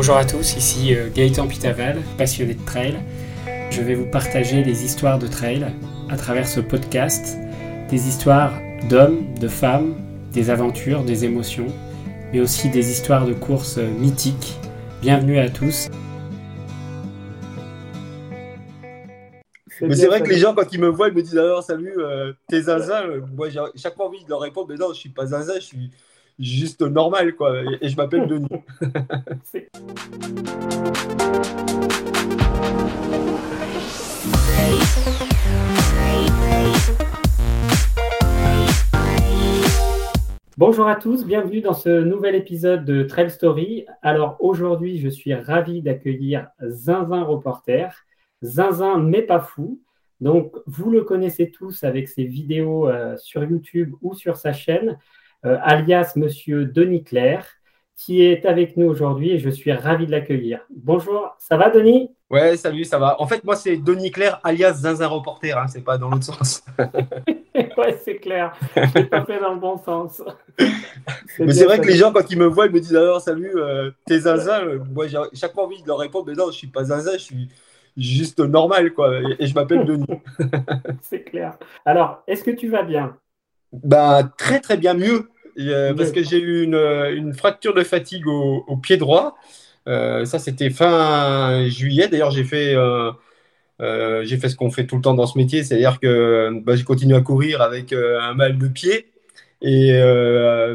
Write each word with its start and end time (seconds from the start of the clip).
Bonjour 0.00 0.16
à 0.16 0.24
tous, 0.24 0.56
ici 0.56 0.94
euh, 0.94 1.10
Gaëtan 1.14 1.46
Pitaval, 1.46 1.98
passionné 2.16 2.54
de 2.54 2.64
trail. 2.64 2.96
Je 3.70 3.82
vais 3.82 3.94
vous 3.94 4.06
partager 4.06 4.62
des 4.62 4.82
histoires 4.86 5.18
de 5.18 5.26
trail 5.26 5.66
à 6.08 6.16
travers 6.16 6.48
ce 6.48 6.60
podcast, 6.60 7.36
des 7.90 8.08
histoires 8.08 8.54
d'hommes, 8.88 9.34
de 9.34 9.46
femmes, 9.46 9.96
des 10.32 10.48
aventures, 10.48 11.04
des 11.04 11.26
émotions, 11.26 11.66
mais 12.32 12.40
aussi 12.40 12.70
des 12.70 12.90
histoires 12.90 13.26
de 13.26 13.34
courses 13.34 13.76
euh, 13.76 13.90
mythiques. 13.90 14.56
Bienvenue 15.02 15.38
à 15.38 15.50
tous. 15.50 15.90
Mais 19.82 19.96
c'est 19.96 20.06
vrai 20.06 20.22
que 20.22 20.30
les 20.30 20.38
gens, 20.38 20.54
quand 20.54 20.72
ils 20.72 20.80
me 20.80 20.88
voient, 20.88 21.08
ils 21.08 21.14
me 21.14 21.20
disent 21.20 21.36
alors 21.36 21.62
salut, 21.62 21.92
euh, 21.98 22.32
t'es 22.48 22.62
zinzin. 22.62 23.02
Moi, 23.36 23.50
j'ai 23.50 23.60
chaque 23.76 23.96
fois 23.96 24.06
envie 24.06 24.24
de 24.24 24.30
leur 24.30 24.40
répondre, 24.40 24.68
mais 24.70 24.76
non, 24.76 24.94
je 24.94 24.98
suis 24.98 25.10
pas 25.10 25.26
zinzin, 25.26 25.56
je 25.56 25.66
suis 25.66 25.90
juste 26.40 26.80
normal, 26.82 27.36
quoi. 27.36 27.62
Et, 27.80 27.88
je 27.88 27.96
m'appelle 27.96 28.26
Denis. 28.26 28.48
Bonjour 40.56 40.88
à 40.88 40.96
tous, 40.96 41.24
bienvenue 41.24 41.62
dans 41.62 41.72
ce 41.72 42.02
nouvel 42.02 42.34
épisode 42.34 42.84
de 42.84 43.02
Trail 43.02 43.30
Story. 43.30 43.86
Alors 44.02 44.36
aujourd'hui, 44.40 44.98
je 44.98 45.08
suis 45.08 45.32
ravi 45.32 45.80
d'accueillir 45.80 46.48
Zinzin 46.62 47.22
Reporter. 47.22 47.94
Zinzin 48.42 48.98
mais 48.98 49.22
pas 49.22 49.40
fou. 49.40 49.80
Donc 50.20 50.54
vous 50.66 50.90
le 50.90 51.02
connaissez 51.02 51.50
tous 51.50 51.82
avec 51.82 52.10
ses 52.10 52.24
vidéos 52.24 52.90
euh, 52.90 53.16
sur 53.16 53.42
YouTube 53.42 53.94
ou 54.02 54.12
sur 54.12 54.36
sa 54.36 54.52
chaîne. 54.52 54.98
Euh, 55.46 55.56
alias 55.62 56.12
Monsieur 56.16 56.66
Denis 56.66 57.02
Claire, 57.02 57.46
qui 57.96 58.22
est 58.22 58.44
avec 58.44 58.76
nous 58.76 58.86
aujourd'hui 58.86 59.30
et 59.30 59.38
je 59.38 59.48
suis 59.48 59.72
ravi 59.72 60.04
de 60.04 60.10
l'accueillir. 60.10 60.60
Bonjour, 60.68 61.34
ça 61.38 61.56
va 61.56 61.70
Denis? 61.70 62.14
Ouais, 62.28 62.58
salut, 62.58 62.84
ça 62.84 62.98
va. 62.98 63.18
En 63.22 63.26
fait, 63.26 63.42
moi, 63.42 63.56
c'est 63.56 63.78
Denis 63.78 64.10
Claire, 64.10 64.38
alias 64.44 64.74
Zinzin 64.74 65.06
Reporter, 65.06 65.56
hein, 65.56 65.66
c'est 65.66 65.82
pas 65.82 65.96
dans 65.96 66.10
l'autre 66.10 66.24
sens. 66.24 66.62
ouais, 67.78 67.98
c'est 68.04 68.16
clair, 68.16 68.52
c'est 68.92 69.08
pas 69.08 69.24
fait 69.24 69.40
dans 69.40 69.54
le 69.54 69.60
bon 69.60 69.78
sens. 69.78 70.22
Mais 71.38 71.54
c'est 71.54 71.64
vrai 71.64 71.80
que 71.80 71.86
les 71.86 71.96
gens, 71.96 72.12
quand 72.12 72.30
ils 72.30 72.38
me 72.38 72.46
voient, 72.46 72.66
ils 72.66 72.72
me 72.72 72.80
disent 72.80 72.94
alors, 72.94 73.22
salut, 73.22 73.52
euh, 73.56 73.90
t'es 74.04 74.20
Zinzin. 74.20 74.76
Moi, 74.92 75.06
j'ai 75.08 75.18
chaque 75.32 75.54
fois 75.54 75.64
envie 75.64 75.82
de 75.82 75.88
leur 75.88 75.98
répondre, 75.98 76.26
mais 76.26 76.34
non, 76.34 76.50
je 76.50 76.58
suis 76.58 76.66
pas 76.66 76.84
Zinzin, 76.84 77.12
je 77.14 77.24
suis 77.24 77.48
juste 77.96 78.40
normal, 78.40 78.92
quoi. 78.92 79.10
Et, 79.38 79.46
je 79.46 79.54
m'appelle 79.54 79.86
Denis. 79.86 80.06
c'est 81.00 81.24
clair. 81.24 81.56
Alors, 81.86 82.22
est-ce 82.26 82.44
que 82.44 82.50
tu 82.50 82.68
vas 82.68 82.82
bien? 82.82 83.16
Ben, 83.72 84.30
très 84.36 84.60
très 84.60 84.76
bien 84.76 84.94
mieux. 84.94 85.29
Euh, 85.58 85.94
parce 85.94 86.12
que 86.12 86.22
j'ai 86.22 86.38
eu 86.38 86.64
une, 86.64 86.74
une, 86.74 87.34
fracture 87.34 87.74
de 87.74 87.82
fatigue 87.82 88.26
au, 88.26 88.64
au 88.66 88.76
pied 88.76 88.96
droit. 88.96 89.36
Euh, 89.88 90.24
ça, 90.24 90.38
c'était 90.38 90.70
fin 90.70 91.66
juillet. 91.68 92.08
D'ailleurs, 92.08 92.30
j'ai 92.30 92.44
fait, 92.44 92.74
euh, 92.74 93.12
euh 93.80 94.24
j'ai 94.24 94.36
fait 94.38 94.48
ce 94.48 94.56
qu'on 94.56 94.70
fait 94.70 94.86
tout 94.86 94.96
le 94.96 95.02
temps 95.02 95.14
dans 95.14 95.26
ce 95.26 95.38
métier, 95.38 95.64
c'est-à-dire 95.64 96.00
que 96.00 96.60
bah, 96.62 96.76
j'ai 96.76 96.84
continué 96.84 97.16
à 97.16 97.20
courir 97.22 97.62
avec 97.62 97.92
un 97.92 98.34
mal 98.34 98.58
de 98.58 98.68
pied. 98.68 99.12
Et 99.62 99.92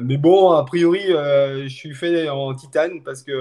mais 0.03 0.17
bon, 0.17 0.51
a 0.51 0.65
priori, 0.65 1.01
je 1.07 1.67
suis 1.67 1.93
fait 1.95 2.29
en 2.29 2.53
titane 2.55 3.03
parce 3.03 3.23
que 3.23 3.31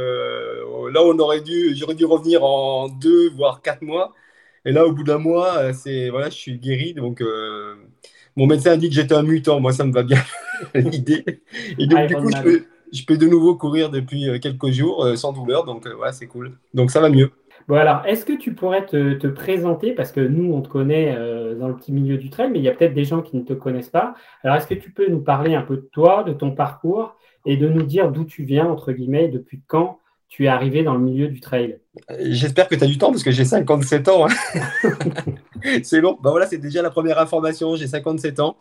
là, 0.93 1.03
on 1.03 1.19
aurait 1.19 1.43
dû, 1.43 1.75
j'aurais 1.77 1.95
dû 1.95 2.05
revenir 2.07 2.45
en 2.45 2.89
deux 2.89 3.31
voire 3.31 3.63
quatre 3.63 3.83
mois. 3.83 4.15
Et 4.67 4.73
là, 4.73 4.87
au 4.87 4.93
bout 4.93 5.05
d'un 5.05 5.19
mois, 5.19 5.73
c'est 5.75 6.09
voilà, 6.11 6.31
je 6.31 6.37
suis 6.37 6.59
guéri. 6.59 6.95
Donc 6.95 7.23
mon 8.37 8.47
médecin 8.47 8.73
a 8.73 8.77
dit 8.77 8.89
que 8.89 8.95
j'étais 8.95 9.15
un 9.15 9.23
mutant. 9.23 9.61
Moi, 9.61 9.73
ça 9.73 9.85
me 9.85 9.93
va 9.93 10.03
bien 10.03 10.19
l'idée. 10.75 11.25
Et 11.79 11.87
donc, 11.87 12.07
du 12.07 12.15
coup, 12.15 12.31
je 12.93 13.05
peux, 13.05 13.17
de 13.17 13.27
nouveau 13.27 13.57
courir 13.57 13.91
depuis 13.91 14.29
euh, 14.29 14.39
quelques 14.39 14.71
jours 14.71 15.05
euh, 15.05 15.17
sans 15.17 15.33
douleur. 15.33 15.65
Donc, 15.65 15.87
voilà, 15.87 16.11
euh, 16.11 16.13
c'est 16.13 16.27
cool. 16.27 16.53
Donc, 16.73 16.91
ça 16.91 17.01
va 17.01 17.09
mieux. 17.09 17.31
Bon, 17.69 17.77
alors, 17.77 18.03
est-ce 18.07 18.25
que 18.25 18.33
tu 18.33 18.55
pourrais 18.55 18.85
te, 18.85 19.27
présenter? 19.27 19.93
Parce 19.93 20.13
que 20.13 20.21
nous, 20.21 20.53
on 20.53 20.61
te 20.61 20.69
connaît 20.69 21.17
dans 21.59 21.69
le 21.69 21.77
petit 21.77 21.93
milieu 21.93 22.19
du 22.19 22.29
trail, 22.29 22.51
mais 22.51 22.59
il 22.59 22.65
y 22.65 22.69
a 22.69 22.73
peut-être 22.73 22.93
des 22.93 23.05
gens 23.05 23.23
qui 23.23 23.37
ne 23.39 23.43
te 23.43 23.55
connaissent 23.55 23.89
pas. 23.89 24.15
Alors, 24.43 24.57
est-ce 24.57 24.67
que 24.67 24.75
tu 24.75 24.91
peux 24.91 25.09
nous 25.09 25.23
parler 25.23 25.55
un 25.55 25.63
peu 25.63 25.77
de 25.77 25.89
toi, 25.91 26.25
de 26.25 26.35
ton 26.35 26.51
parcours 26.51 27.17
et 27.47 27.57
de 27.57 27.67
nous 27.67 27.83
dire 27.83 28.11
d'où 28.11 28.25
tu 28.25 28.45
viens, 28.45 28.67
entre 28.67 28.93
guillemets, 28.93 29.29
depuis 29.29 29.63
quand 29.67 29.99
tu 30.35 30.47
es 30.47 30.49
arrivé 30.49 30.83
dans 30.83 30.95
le 30.95 31.01
milieu 31.01 31.29
du 31.29 31.39
trail 31.39 31.79
J'espère 32.19 32.67
que 32.67 32.75
tu 32.75 32.83
as 32.83 32.89
du 32.89 32.99
temps 32.99 33.13
parce 33.13 33.23
que 33.23 33.31
j'ai 33.31 33.45
57 33.45 34.09
ans. 34.09 34.27
Hein. 34.27 34.91
c'est 35.85 36.01
long. 36.01 36.19
Ben 36.21 36.31
voilà, 36.31 36.49
c'est 36.49 36.59
déjà 36.59 36.83
la 36.83 36.91
première 36.91 37.21
information. 37.21 37.77
J'ai 37.77 37.87
57 37.87 38.41
ans. 38.41 38.57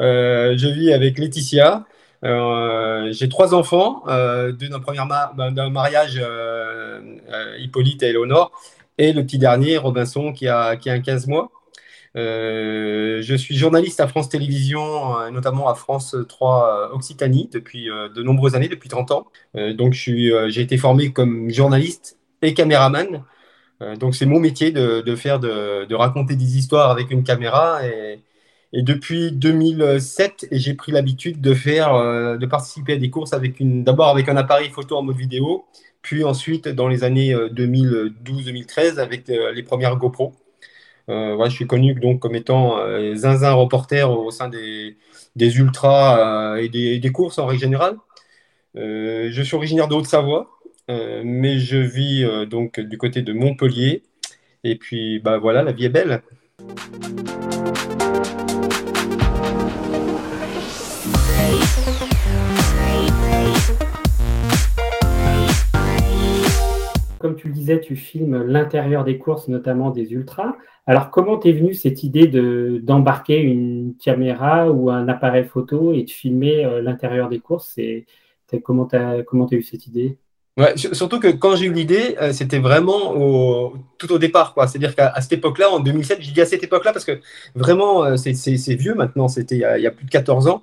Euh, 0.00 0.54
je 0.56 0.66
vis 0.66 0.92
avec 0.92 1.20
Laetitia. 1.20 1.86
Euh, 2.24 3.12
j'ai 3.12 3.28
trois 3.28 3.54
enfants, 3.54 4.02
euh, 4.08 4.50
d'un 4.50 4.80
premier 4.80 4.98
d'un 5.36 5.70
mariage 5.70 6.20
Hippolyte 7.60 8.02
et 8.02 8.08
Eleonore, 8.08 8.50
et 8.98 9.12
le 9.12 9.22
petit 9.22 9.38
dernier 9.38 9.76
Robinson 9.76 10.32
qui 10.32 10.48
a, 10.48 10.74
qui 10.74 10.90
a 10.90 10.98
15 10.98 11.28
mois. 11.28 11.52
Euh, 12.16 13.22
je 13.22 13.34
suis 13.34 13.56
journaliste 13.56 14.00
à 14.00 14.08
France 14.08 14.28
Télévisions, 14.28 15.18
euh, 15.18 15.30
notamment 15.30 15.68
à 15.68 15.74
France 15.74 16.14
3 16.28 16.90
euh, 16.92 16.94
Occitanie, 16.94 17.48
depuis 17.52 17.86
de 17.86 18.22
nombreuses 18.22 18.54
années, 18.54 18.68
depuis 18.68 18.88
30 18.88 19.10
ans. 19.12 19.26
donc, 19.54 19.94
j'ai 19.94 20.60
été 20.60 20.76
formé 20.76 21.12
comme 21.12 21.50
journaliste 21.50 22.18
et 22.42 22.54
caméraman. 22.54 23.24
donc, 23.98 24.14
c'est 24.14 24.26
mon 24.26 24.40
métier 24.40 24.70
de, 24.72 25.16
faire, 25.16 25.40
de, 25.40 25.94
raconter 25.94 26.36
des 26.36 26.58
histoires 26.58 26.90
avec 26.90 27.10
une 27.10 27.24
caméra. 27.24 27.80
Et, 27.86 28.20
depuis 28.82 29.32
2007, 29.32 30.48
j'ai 30.52 30.74
pris 30.74 30.92
l'habitude 30.92 31.40
de 31.40 31.54
faire, 31.54 31.92
de 32.38 32.46
participer 32.46 32.94
à 32.94 32.96
des 32.96 33.10
courses 33.10 33.32
d'abord 33.60 34.08
avec 34.08 34.28
un 34.28 34.36
appareil 34.36 34.70
photo 34.70 34.96
en 34.96 35.02
mode 35.02 35.16
vidéo, 35.16 35.66
puis 36.02 36.24
ensuite 36.24 36.68
dans 36.68 36.88
les 36.88 37.04
années 37.04 37.34
2012-2013 37.34 38.98
avec 38.98 39.28
les 39.28 39.62
premières 39.62 39.96
GoPro. 39.96 40.32
Euh, 41.08 41.44
je 41.46 41.50
suis 41.50 41.66
connu 41.66 41.94
donc 41.94 42.20
comme 42.20 42.34
étant 42.36 42.78
euh, 42.78 43.14
zinzin 43.14 43.52
reporter 43.52 44.10
au 44.10 44.30
sein 44.30 44.48
des, 44.48 44.96
des 45.36 45.58
ultras 45.58 46.54
euh, 46.54 46.62
et 46.62 46.68
des, 46.68 47.12
courses 47.12 47.38
en 47.38 47.46
règle 47.46 47.60
générale. 47.60 47.96
je 48.74 49.42
suis 49.42 49.56
originaire 49.56 49.88
de 49.88 49.94
Haute-Savoie, 49.94 50.50
mais 50.88 51.58
je 51.58 51.78
vis 51.78 52.24
donc 52.48 52.80
du 52.80 52.98
côté 52.98 53.22
de 53.22 53.32
Montpellier. 53.32 54.02
Et 54.64 54.76
puis, 54.76 55.18
bah 55.20 55.38
voilà, 55.38 55.62
la 55.62 55.72
vie 55.72 55.86
est 55.86 55.88
belle. 55.88 56.22
Comme 67.18 67.36
tu 67.36 67.48
le 67.48 67.54
disais, 67.54 67.80
tu 67.80 67.96
filmes 67.96 68.42
l'intérieur 68.42 69.04
des 69.04 69.18
courses, 69.18 69.48
notamment 69.48 69.90
des 69.90 70.12
ultras. 70.12 70.56
Alors, 70.86 71.10
comment 71.10 71.38
t'es 71.38 71.52
venue 71.52 71.74
cette 71.74 72.02
idée 72.02 72.26
de, 72.26 72.80
d'embarquer 72.82 73.38
une 73.38 73.94
caméra 74.02 74.70
ou 74.70 74.90
un 74.90 75.08
appareil 75.08 75.44
photo 75.44 75.92
et 75.92 76.02
de 76.02 76.10
filmer 76.10 76.64
euh, 76.64 76.82
l'intérieur 76.82 77.28
des 77.28 77.38
courses? 77.38 77.72
C'est, 77.74 78.06
Comment 78.64 78.84
tu 78.84 78.96
as 78.96 79.22
comment 79.22 79.48
eu 79.50 79.62
cette 79.62 79.86
idée? 79.86 80.18
Surtout 80.76 81.18
que 81.18 81.28
quand 81.28 81.56
j'ai 81.56 81.64
eu 81.64 81.72
l'idée, 81.72 82.16
euh, 82.20 82.34
c'était 82.34 82.58
vraiment 82.58 83.72
tout 83.96 84.12
au 84.12 84.18
départ. 84.18 84.52
Quoi. 84.52 84.66
C'est-à-dire 84.66 84.94
qu'à 84.94 85.18
cette 85.22 85.32
époque-là, 85.32 85.70
en 85.70 85.80
2007, 85.80 86.20
je 86.20 86.32
dis 86.32 86.40
à 86.42 86.44
cette 86.44 86.62
époque-là 86.62 86.92
parce 86.92 87.06
que 87.06 87.18
vraiment, 87.54 88.04
euh, 88.04 88.16
c'est, 88.16 88.74
vieux 88.74 88.94
maintenant, 88.94 89.28
c'était 89.28 89.54
il 89.54 89.60
y, 89.60 89.64
a, 89.64 89.78
il 89.78 89.84
y, 89.84 89.86
a, 89.86 89.90
plus 89.90 90.04
de 90.04 90.10
14 90.10 90.48
ans. 90.48 90.62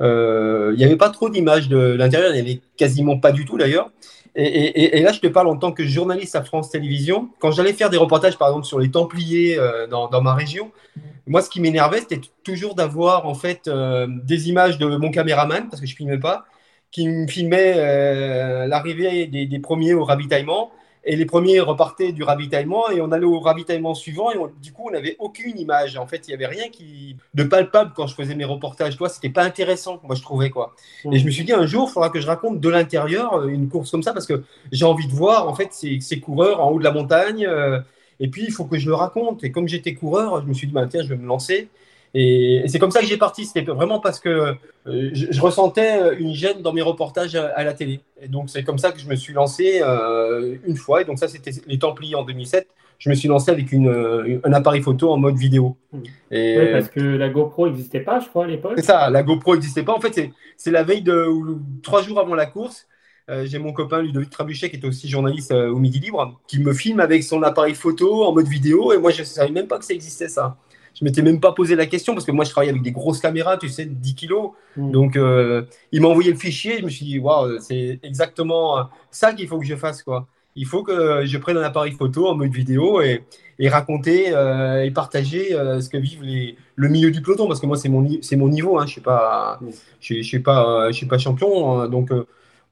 il 0.00 0.76
n'y 0.76 0.84
avait 0.84 0.94
pas 0.94 1.10
trop 1.10 1.28
d'images 1.28 1.68
de 1.68 1.76
l'intérieur, 1.76 2.30
il 2.30 2.34
n'y 2.34 2.50
avait 2.52 2.60
quasiment 2.76 3.18
pas 3.18 3.32
du 3.32 3.44
tout 3.44 3.58
d'ailleurs. 3.58 3.90
Et, 4.36 5.00
là, 5.00 5.12
je 5.12 5.20
te 5.20 5.28
parle 5.28 5.46
en 5.46 5.56
tant 5.56 5.70
que 5.70 5.84
journaliste 5.84 6.34
à 6.34 6.42
France 6.42 6.70
Télévisions. 6.70 7.28
Quand 7.38 7.52
j'allais 7.52 7.72
faire 7.72 7.88
des 7.88 7.96
reportages, 7.96 8.36
par 8.36 8.48
exemple, 8.48 8.66
sur 8.66 8.80
les 8.80 8.90
Templiers 8.90 9.56
euh, 9.58 9.86
dans, 9.86 10.22
ma 10.22 10.34
région, 10.34 10.72
moi, 11.26 11.40
ce 11.40 11.48
qui 11.48 11.60
m'énervait, 11.60 12.00
c'était 12.00 12.20
toujours 12.42 12.74
d'avoir 12.74 13.26
en 13.26 13.34
fait 13.34 13.68
euh, 13.68 14.06
des 14.08 14.48
images 14.48 14.78
de 14.78 14.96
mon 14.96 15.10
caméraman, 15.10 15.68
parce 15.68 15.80
que 15.80 15.86
je 15.86 15.94
filmais 15.94 16.18
pas, 16.18 16.46
qui 16.90 17.08
me 17.08 17.28
filmait 17.28 17.74
euh, 17.76 18.66
l'arrivée 18.66 19.26
des, 19.26 19.58
premiers 19.60 19.94
au 19.94 20.04
ravitaillement 20.04 20.70
et 21.06 21.16
les 21.16 21.26
premiers 21.26 21.60
repartaient 21.60 22.12
du 22.12 22.22
ravitaillement 22.22 22.88
et 22.90 23.00
on 23.00 23.12
allait 23.12 23.26
au 23.26 23.38
ravitaillement 23.38 23.94
suivant 23.94 24.30
et 24.32 24.36
du 24.62 24.72
coup 24.72 24.84
on 24.88 24.90
n'avait 24.90 25.16
aucune 25.18 25.58
image. 25.58 25.96
En 25.96 26.06
fait, 26.06 26.26
il 26.28 26.30
y 26.30 26.34
avait 26.34 26.46
rien 26.46 26.68
qui 26.70 27.16
de 27.34 27.44
palpable 27.44 27.92
quand 27.94 28.06
je 28.06 28.14
faisais 28.14 28.34
mes 28.34 28.44
reportages. 28.44 28.96
Toi, 28.96 29.08
c'était 29.08 29.28
pas 29.28 29.44
intéressant, 29.44 30.00
moi 30.02 30.14
je 30.14 30.22
trouvais 30.22 30.50
quoi. 30.50 30.74
Et 31.10 31.18
je 31.18 31.26
me 31.26 31.30
suis 31.30 31.44
dit 31.44 31.52
un 31.52 31.66
jour, 31.66 31.88
il 31.90 31.92
faudra 31.92 32.10
que 32.10 32.20
je 32.20 32.26
raconte 32.26 32.60
de 32.60 32.68
l'intérieur 32.68 33.34
euh, 33.34 33.48
une 33.48 33.68
course 33.68 33.90
comme 33.90 34.02
ça 34.02 34.12
parce 34.12 34.26
que 34.26 34.42
j'ai 34.72 34.86
envie 34.86 35.06
de 35.06 35.12
voir 35.12 35.48
en 35.48 35.54
fait 35.54 35.72
ces, 35.72 36.00
ces, 36.00 36.20
coureurs 36.20 36.60
en 36.60 36.70
haut 36.70 36.78
de 36.78 36.84
la 36.84 36.92
montagne. 36.92 37.46
Euh, 37.46 37.80
et 38.20 38.28
puis 38.28 38.44
il 38.44 38.52
faut 38.52 38.64
que 38.64 38.78
je 38.78 38.86
le 38.88 38.94
raconte. 38.94 39.44
Et 39.44 39.50
comme 39.50 39.68
j'étais 39.68 39.94
coureur, 39.94 40.40
je 40.42 40.46
me 40.46 40.54
suis 40.54 40.66
dit 40.66 40.72
bah, 40.72 40.86
tiens, 40.88 41.02
je 41.02 41.08
vais 41.08 41.16
me 41.16 41.26
lancer. 41.26 41.68
Et, 42.14 42.62
c'est 42.68 42.78
comme 42.78 42.92
ça 42.92 43.00
que 43.00 43.06
j'ai 43.06 43.16
parti. 43.16 43.44
C'était 43.44 43.62
vraiment 43.70 43.98
parce 44.00 44.20
que 44.20 44.54
euh, 44.86 45.10
je, 45.12 45.40
ressentais 45.40 46.00
euh, 46.00 46.16
une 46.18 46.32
gêne 46.32 46.62
dans 46.62 46.72
mes 46.72 46.82
reportages 46.82 47.34
à, 47.34 47.64
la 47.64 47.74
télé. 47.74 48.00
Et 48.22 48.28
donc, 48.28 48.50
c'est 48.50 48.62
comme 48.62 48.78
ça 48.78 48.92
que 48.92 49.00
je 49.00 49.08
me 49.08 49.16
suis 49.16 49.34
lancé 49.34 49.80
euh, 49.82 50.56
une 50.64 50.76
fois. 50.76 51.02
Et 51.02 51.04
donc, 51.04 51.18
ça, 51.18 51.28
c'était 51.28 51.50
les 51.66 51.78
Templiers 51.78 52.14
en 52.14 52.24
2007. 52.24 52.68
Je 52.98 53.10
me 53.10 53.14
suis 53.14 53.28
lancé 53.28 53.50
avec 53.50 53.72
une, 53.72 54.40
un 54.44 54.52
appareil 54.52 54.80
photo 54.80 55.10
en 55.10 55.16
mode 55.16 55.36
vidéo. 55.36 55.76
Mmh. 55.92 55.98
Et, 56.30 56.58
oui, 56.58 56.72
parce 56.72 56.88
que 56.88 57.00
la 57.00 57.28
GoPro 57.28 57.66
n'existait 57.66 58.00
pas, 58.00 58.20
je 58.20 58.28
crois, 58.28 58.44
à 58.44 58.46
l'époque. 58.46 58.74
C'est 58.76 58.84
ça, 58.84 59.10
la 59.10 59.22
GoPro 59.24 59.54
n'existait 59.54 59.82
pas. 59.82 59.92
En 59.92 60.00
fait, 60.00 60.30
c'est 60.56 60.70
la 60.70 60.84
veille 60.84 61.02
de 61.02 61.26
trois 61.82 62.02
jours 62.02 62.20
avant 62.20 62.34
la 62.34 62.46
course. 62.46 62.86
euh, 63.30 63.46
j'ai 63.46 63.58
mon 63.58 63.72
copain 63.72 64.00
Ludovic 64.00 64.30
Trabuchet, 64.30 64.70
qui 64.70 64.76
est 64.76 64.84
aussi 64.84 65.08
journaliste 65.08 65.50
euh, 65.50 65.70
au 65.70 65.78
Midi 65.78 65.98
Libre, 65.98 66.40
qui 66.46 66.60
me 66.60 66.72
filme 66.72 67.00
avec 67.00 67.24
son 67.24 67.42
appareil 67.42 67.74
photo 67.74 68.24
en 68.24 68.32
mode 68.32 68.48
vidéo. 68.48 68.92
Et 68.92 68.98
moi, 68.98 69.10
je 69.10 69.20
ne 69.20 69.26
savais 69.26 69.50
même 69.50 69.66
pas 69.66 69.78
que 69.78 69.84
ça 69.84 69.94
existait, 69.94 70.28
ça. 70.28 70.56
Je 70.94 71.04
m'étais 71.04 71.22
même 71.22 71.40
pas 71.40 71.52
posé 71.52 71.74
la 71.76 71.86
question 71.86 72.14
parce 72.14 72.24
que 72.24 72.32
moi, 72.32 72.44
je 72.44 72.50
travaille 72.50 72.70
avec 72.70 72.82
des 72.82 72.92
grosses 72.92 73.20
caméras, 73.20 73.56
tu 73.56 73.68
sais, 73.68 73.84
de 73.84 73.94
10 73.94 74.14
kilos. 74.14 74.50
Mm. 74.76 74.90
Donc, 74.90 75.16
euh, 75.16 75.62
il 75.92 76.00
m'a 76.00 76.08
envoyé 76.08 76.30
le 76.30 76.38
fichier. 76.38 76.78
Je 76.78 76.84
me 76.84 76.90
suis 76.90 77.04
dit, 77.04 77.18
waouh, 77.18 77.58
c'est 77.60 77.98
exactement 78.02 78.88
ça 79.10 79.32
qu'il 79.32 79.48
faut 79.48 79.58
que 79.58 79.66
je 79.66 79.76
fasse, 79.76 80.02
quoi. 80.02 80.26
Il 80.56 80.66
faut 80.66 80.84
que 80.84 81.26
je 81.26 81.36
prenne 81.38 81.56
un 81.56 81.62
appareil 81.62 81.92
photo 81.92 82.28
en 82.28 82.36
mode 82.36 82.52
vidéo 82.52 83.00
et, 83.00 83.24
et 83.58 83.68
raconter 83.68 84.28
et 84.28 84.90
partager 84.92 85.48
ce 85.50 85.88
que 85.88 85.96
vivent 85.96 86.22
les, 86.22 86.56
le 86.76 86.88
milieu 86.88 87.10
du 87.10 87.22
peloton 87.22 87.48
parce 87.48 87.58
que 87.58 87.66
moi 87.66 87.76
c'est 87.76 87.88
mon 87.88 88.06
c'est 88.22 88.36
mon 88.36 88.48
niveau 88.48 88.78
hein, 88.78 88.86
je 88.86 88.92
suis 88.92 89.00
pas 89.00 89.58
mm. 89.60 89.68
je, 90.00 90.14
je, 90.14 90.22
suis 90.22 90.38
pas 90.38 90.92
je 90.92 90.96
suis 90.96 91.06
pas 91.06 91.18
champion 91.18 91.80
hein, 91.80 91.88
donc 91.88 92.12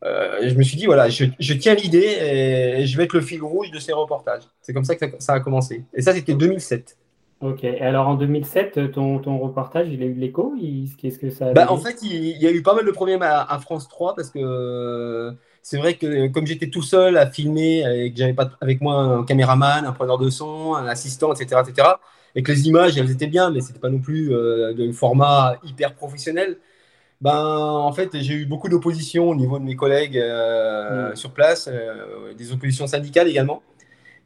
euh, 0.04 0.48
je 0.48 0.54
me 0.54 0.62
suis 0.62 0.76
dit, 0.76 0.86
voilà, 0.86 1.08
je, 1.08 1.24
tiens 1.54 1.74
l'idée 1.74 2.78
et, 2.78 2.86
je 2.86 2.96
vais 2.96 3.04
être 3.04 3.12
le 3.12 3.20
fil 3.20 3.42
rouge 3.42 3.70
de 3.70 3.78
ces 3.78 3.92
reportages. 3.92 4.42
C'est 4.60 4.72
comme 4.72 4.84
ça 4.84 4.96
que 4.96 5.06
ça, 5.18 5.34
a 5.34 5.40
commencé. 5.40 5.84
Et 5.94 6.02
ça, 6.02 6.12
c'était 6.12 6.34
2007. 6.34 6.96
Ok. 7.42 7.64
Et 7.64 7.80
alors 7.80 8.08
en 8.08 8.14
2007, 8.14 8.92
ton, 8.92 9.18
ton 9.18 9.38
reportage, 9.38 9.88
il 9.90 10.02
a 10.02 10.06
eu 10.06 10.14
de 10.14 10.20
l'écho? 10.20 10.54
Qu'est-ce 10.98 11.18
que 11.18 11.30
ça 11.30 11.52
bah, 11.52 11.66
En 11.70 11.76
fait, 11.76 12.02
il, 12.02 12.40
y 12.40 12.46
a 12.46 12.50
eu 12.50 12.62
pas 12.62 12.74
mal 12.74 12.86
de 12.86 12.90
problèmes 12.90 13.22
à, 13.22 13.58
France 13.58 13.88
3 13.88 14.14
parce 14.14 14.30
que 14.30 15.34
c'est 15.60 15.76
vrai 15.76 15.94
que 15.94 16.28
comme 16.28 16.46
j'étais 16.46 16.68
tout 16.68 16.82
seul 16.82 17.16
à 17.16 17.26
filmer 17.30 17.84
et 18.04 18.12
que 18.12 18.18
j'avais 18.18 18.32
pas 18.32 18.50
avec 18.60 18.80
moi 18.80 18.94
un 18.94 19.24
caméraman, 19.24 19.84
un 19.84 19.92
preneur 19.92 20.18
de 20.18 20.30
son, 20.30 20.74
un 20.74 20.86
assistant, 20.86 21.34
etc., 21.34 21.60
etc., 21.66 21.88
et 22.34 22.42
que 22.42 22.50
les 22.50 22.66
images, 22.66 22.96
elles 22.96 23.10
étaient 23.10 23.26
bien, 23.26 23.50
mais 23.50 23.60
c'était 23.60 23.78
pas 23.78 23.90
non 23.90 23.98
plus 23.98 24.32
euh, 24.32 24.72
de 24.72 24.90
format 24.92 25.56
hyper 25.64 25.94
professionnel 25.94 26.56
ben, 27.22 27.38
en 27.38 27.92
fait, 27.92 28.20
j'ai 28.20 28.34
eu 28.34 28.46
beaucoup 28.46 28.68
d'opposition 28.68 29.28
au 29.28 29.36
niveau 29.36 29.60
de 29.60 29.64
mes 29.64 29.76
collègues 29.76 30.18
euh, 30.18 31.12
mm. 31.12 31.16
sur 31.16 31.30
place, 31.30 31.68
euh, 31.72 32.34
des 32.34 32.52
oppositions 32.52 32.88
syndicales 32.88 33.28
également. 33.28 33.62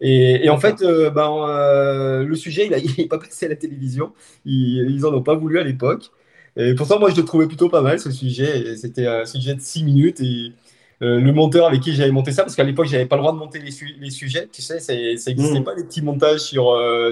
Et, 0.00 0.48
en 0.50 0.58
fait, 0.58 0.82
euh, 0.82 1.10
ben, 1.10 2.22
le 2.22 2.34
sujet, 2.34 2.66
il 2.66 2.94
n'est 2.98 3.08
pas 3.08 3.19
passé 3.19 3.46
à 3.46 3.48
la 3.48 3.56
télévision. 3.56 4.12
Ils 4.44 5.00
n'en 5.00 5.14
ont 5.14 5.22
pas 5.22 5.34
voulu 5.34 5.58
à 5.58 5.64
l'époque. 5.64 6.10
Et 6.56 6.75
pourtant, 6.75 6.98
moi, 6.98 7.10
je 7.10 7.16
le 7.16 7.25
trouvais 7.25 7.46
plutôt 7.46 7.69
pas 7.69 7.82
mal, 7.82 7.98
ce 7.98 8.10
sujet. 8.10 8.76
C'était 8.76 9.06
un 9.06 9.26
sujet 9.26 9.54
de 9.54 9.60
6 9.60 9.84
minutes. 9.84 10.20
Et 10.20 10.52
euh, 11.02 11.20
le 11.20 11.31
monteur 11.32 11.66
avec 11.66 11.81
qui 11.81 11.93
j'avais 11.94 12.10
monté 12.10 12.32
ça, 12.32 12.43
parce 12.43 12.56
qu'à 12.56 12.64
l'époque, 12.64 12.87
j'avais 12.87 13.04
pas 13.04 13.16
le 13.16 13.22
droit 13.22 13.32
de 13.32 13.38
monter 13.38 13.58
les, 13.58 14.10
sujets. 14.10 14.48
Tu 14.50 14.62
sais, 14.62 14.81
ça 14.81 14.94
n'existait 14.94 15.60
mm. 15.60 15.64
pas 15.64 15.75
les 15.75 15.84
petits 15.84 16.00
montages 16.00 16.40
sur, 16.40 16.70
euh, 16.70 17.10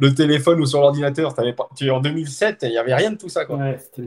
le, 0.00 0.14
téléphone 0.14 0.60
ou 0.60 0.66
sur 0.66 0.80
l'ordinateur. 0.80 1.32
En 1.38 2.00
2007, 2.00 2.58
il 2.62 2.70
n'y 2.70 2.78
avait 2.78 2.94
rien 2.94 3.12
de 3.12 3.16
tout 3.16 3.28
ça. 3.28 3.44
Quoi. 3.44 3.58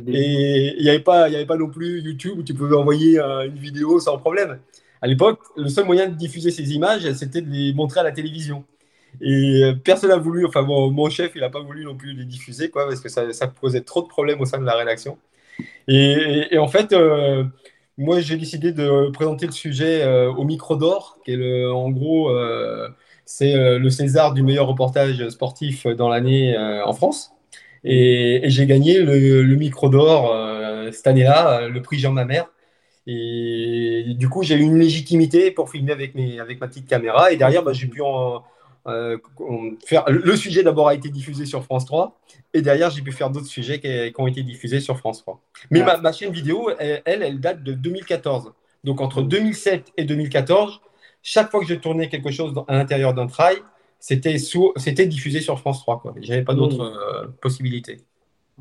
Et 0.07 0.73
il 0.77 0.83
n'y 0.83 0.89
avait, 0.89 0.99
pas, 0.99 1.23
avait 1.23 1.45
pas 1.45 1.55
non 1.55 1.69
plus 1.69 2.01
YouTube 2.01 2.39
où 2.39 2.43
tu 2.43 2.53
pouvais 2.53 2.75
envoyer 2.75 3.17
euh, 3.17 3.45
une 3.45 3.57
vidéo 3.57 3.99
sans 3.99 4.17
problème. 4.17 4.59
À 5.01 5.07
l'époque, 5.07 5.39
le 5.57 5.69
seul 5.69 5.85
moyen 5.85 6.07
de 6.07 6.15
diffuser 6.15 6.51
ces 6.51 6.73
images, 6.73 7.11
c'était 7.13 7.41
de 7.41 7.49
les 7.49 7.73
montrer 7.73 7.99
à 7.99 8.03
la 8.03 8.11
télévision. 8.11 8.63
Et 9.19 9.73
personne 9.83 10.09
n'a 10.09 10.17
voulu, 10.17 10.45
enfin 10.45 10.61
mon 10.61 11.09
chef, 11.09 11.31
il 11.35 11.41
n'a 11.41 11.49
pas 11.49 11.61
voulu 11.61 11.83
non 11.85 11.95
plus 11.95 12.13
les 12.13 12.25
diffuser, 12.25 12.69
quoi, 12.69 12.87
parce 12.87 13.01
que 13.01 13.09
ça, 13.09 13.47
posait 13.47 13.81
trop 13.81 14.01
de 14.01 14.07
problèmes 14.07 14.39
au 14.41 14.45
sein 14.45 14.59
de 14.59 14.65
la 14.65 14.75
rédaction. 14.75 15.17
Et, 15.87 16.57
en 16.57 16.67
fait, 16.67 16.93
moi, 17.97 18.19
j'ai 18.19 18.37
décidé 18.37 18.71
de 18.71 19.09
présenter 19.11 19.45
le 19.45 19.51
sujet 19.51 20.01
euh, 20.03 20.31
au 20.31 20.43
Micro 20.43 20.75
d'Or, 20.75 21.19
qui 21.23 21.33
est 21.33 21.35
le, 21.35 21.71
en 21.71 21.89
gros, 21.91 22.29
euh, 22.31 22.89
c'est 23.25 23.53
euh, 23.53 23.79
le 23.79 23.89
César 23.89 24.33
du 24.33 24.43
meilleur 24.43 24.67
reportage 24.67 25.27
sportif 25.29 25.85
dans 25.85 26.09
l'année 26.09 26.57
en 26.57 26.93
France. 26.93 27.33
Et, 27.83 28.41
j'ai 28.45 28.65
gagné 28.65 28.99
le, 28.99 29.55
Micro 29.55 29.89
d'Or 29.89 30.35
cette 30.91 31.07
année-là, 31.07 31.67
le 31.67 31.81
prix 31.81 31.99
Jean 31.99 32.11
Mamère. 32.11 32.47
Et 33.07 34.13
du 34.15 34.29
coup, 34.29 34.43
j'ai 34.43 34.55
eu 34.55 34.61
une 34.61 34.77
légitimité 34.77 35.51
pour 35.51 35.69
filmer 35.69 35.91
avec, 35.91 36.15
mes, 36.15 36.39
avec 36.39 36.59
ma 36.61 36.67
petite 36.67 36.87
caméra. 36.87 37.31
Et 37.31 37.37
derrière, 37.37 37.63
bah, 37.63 37.73
j'ai 37.73 37.87
pu 37.87 38.01
en, 38.01 38.43
euh, 38.87 39.17
faire, 39.85 40.05
le 40.07 40.35
sujet 40.35 40.63
d'abord 40.63 40.87
a 40.87 40.95
été 40.95 41.09
diffusé 41.09 41.45
sur 41.45 41.63
France 41.63 41.85
3 41.85 42.19
et 42.55 42.63
derrière 42.63 42.89
j'ai 42.89 43.03
pu 43.03 43.11
faire 43.11 43.29
d'autres 43.29 43.45
sujets 43.45 43.79
qui, 43.79 43.87
ont 44.17 44.25
été 44.25 44.41
diffusés 44.41 44.79
sur 44.79 44.97
France 44.97 45.21
3. 45.21 45.39
Mais 45.69 45.83
ma, 45.83 46.11
chaîne 46.11 46.31
vidéo, 46.31 46.69
elle, 46.79 47.01
elle, 47.05 47.39
date 47.39 47.63
de 47.63 47.73
2014. 47.73 48.53
Donc 48.83 49.01
entre 49.01 49.21
2007 49.21 49.93
et 49.97 50.03
2014, 50.05 50.81
chaque 51.21 51.51
fois 51.51 51.59
que 51.59 51.67
je 51.67 51.75
tournais 51.75 52.09
quelque 52.09 52.31
chose 52.31 52.53
à 52.67 52.75
l'intérieur 52.75 53.13
d'un 53.13 53.27
trail, 53.27 53.57
c'était 53.99 55.05
diffusé 55.05 55.41
sur 55.41 55.59
France 55.59 55.81
3. 55.81 56.03
J'avais 56.21 56.43
pas 56.43 56.55
d'autres 56.55 56.81
euh, 56.81 57.27
possibilités. 57.39 57.97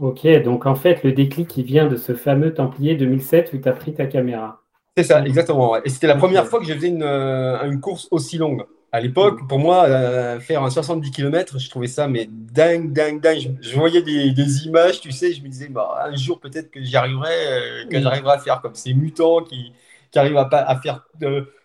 Ok, 0.00 0.26
donc 0.42 0.64
en 0.64 0.74
fait 0.74 1.02
le 1.04 1.12
déclic 1.12 1.46
qui 1.46 1.62
vient 1.62 1.86
de 1.86 1.96
ce 1.96 2.14
fameux 2.14 2.54
Templier 2.54 2.94
2007 2.94 3.52
où 3.52 3.58
tu 3.58 3.68
as 3.68 3.72
pris 3.72 3.92
ta 3.92 4.06
caméra. 4.06 4.62
C'est 4.96 5.04
ça, 5.04 5.24
exactement. 5.24 5.76
Et 5.82 5.88
c'était 5.90 6.06
la 6.06 6.16
première 6.16 6.46
fois 6.46 6.58
que 6.58 6.64
je 6.64 6.72
faisais 6.72 6.88
une, 6.88 7.02
euh, 7.02 7.62
une 7.70 7.80
course 7.80 8.08
aussi 8.10 8.38
longue. 8.38 8.64
À 8.92 9.00
l'époque, 9.00 9.46
pour 9.46 9.58
moi, 9.58 9.84
euh, 9.84 10.40
faire 10.40 10.64
un 10.64 10.70
70 10.70 11.10
km, 11.12 11.58
je 11.60 11.70
trouvais 11.70 11.86
ça 11.86 12.08
mais 12.08 12.28
dingue, 12.30 12.92
dingue, 12.92 13.20
dingue. 13.20 13.56
Je, 13.60 13.76
voyais 13.76 14.02
des, 14.02 14.66
images, 14.66 15.00
tu 15.00 15.12
sais, 15.12 15.32
je 15.32 15.42
me 15.42 15.48
disais, 15.48 15.68
bah, 15.68 16.06
un 16.06 16.16
jour 16.16 16.40
peut-être 16.40 16.70
que 16.70 16.82
j'y 16.82 16.96
arriverai, 16.96 17.28
euh, 17.30 17.84
que 17.88 18.00
j'arriverai 18.00 18.32
à 18.32 18.38
faire 18.38 18.60
comme 18.62 18.74
ces 18.74 18.94
mutants 18.94 19.42
qui, 19.42 19.72
qui 20.10 20.18
arrivent 20.18 20.38
à, 20.38 20.48
à 20.50 20.80
faire 20.80 21.06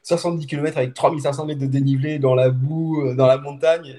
70 0.04 0.46
km 0.46 0.78
avec 0.78 0.94
3500 0.94 1.46
mètres 1.46 1.62
de 1.62 1.66
dénivelé 1.66 2.20
dans 2.20 2.36
la 2.36 2.50
boue, 2.50 3.16
dans 3.16 3.28
la 3.28 3.38
montagne. 3.38 3.96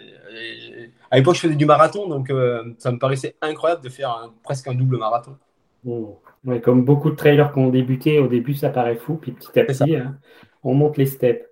À 1.10 1.16
l'époque, 1.16 1.36
je 1.36 1.40
faisais 1.40 1.54
du 1.54 1.66
marathon, 1.66 2.08
donc 2.08 2.32
ça 2.78 2.92
me 2.92 2.98
paraissait 2.98 3.36
incroyable 3.40 3.82
de 3.82 3.88
faire 3.88 4.32
presque 4.42 4.68
un 4.68 4.74
double 4.74 4.98
marathon. 4.98 5.36
comme 6.62 6.84
beaucoup 6.84 7.10
de 7.10 7.16
trailers 7.16 7.52
qui 7.52 7.58
ont 7.58 7.70
débuté, 7.70 8.18
au 8.18 8.28
début 8.28 8.54
ça 8.54 8.70
paraît 8.70 8.96
fou, 8.96 9.14
puis 9.14 9.32
petit 9.32 9.58
à 9.58 9.64
petit, 9.64 9.96
hein, 9.96 10.16
on 10.64 10.74
monte 10.74 10.96
les 10.96 11.06
steps. 11.06 11.44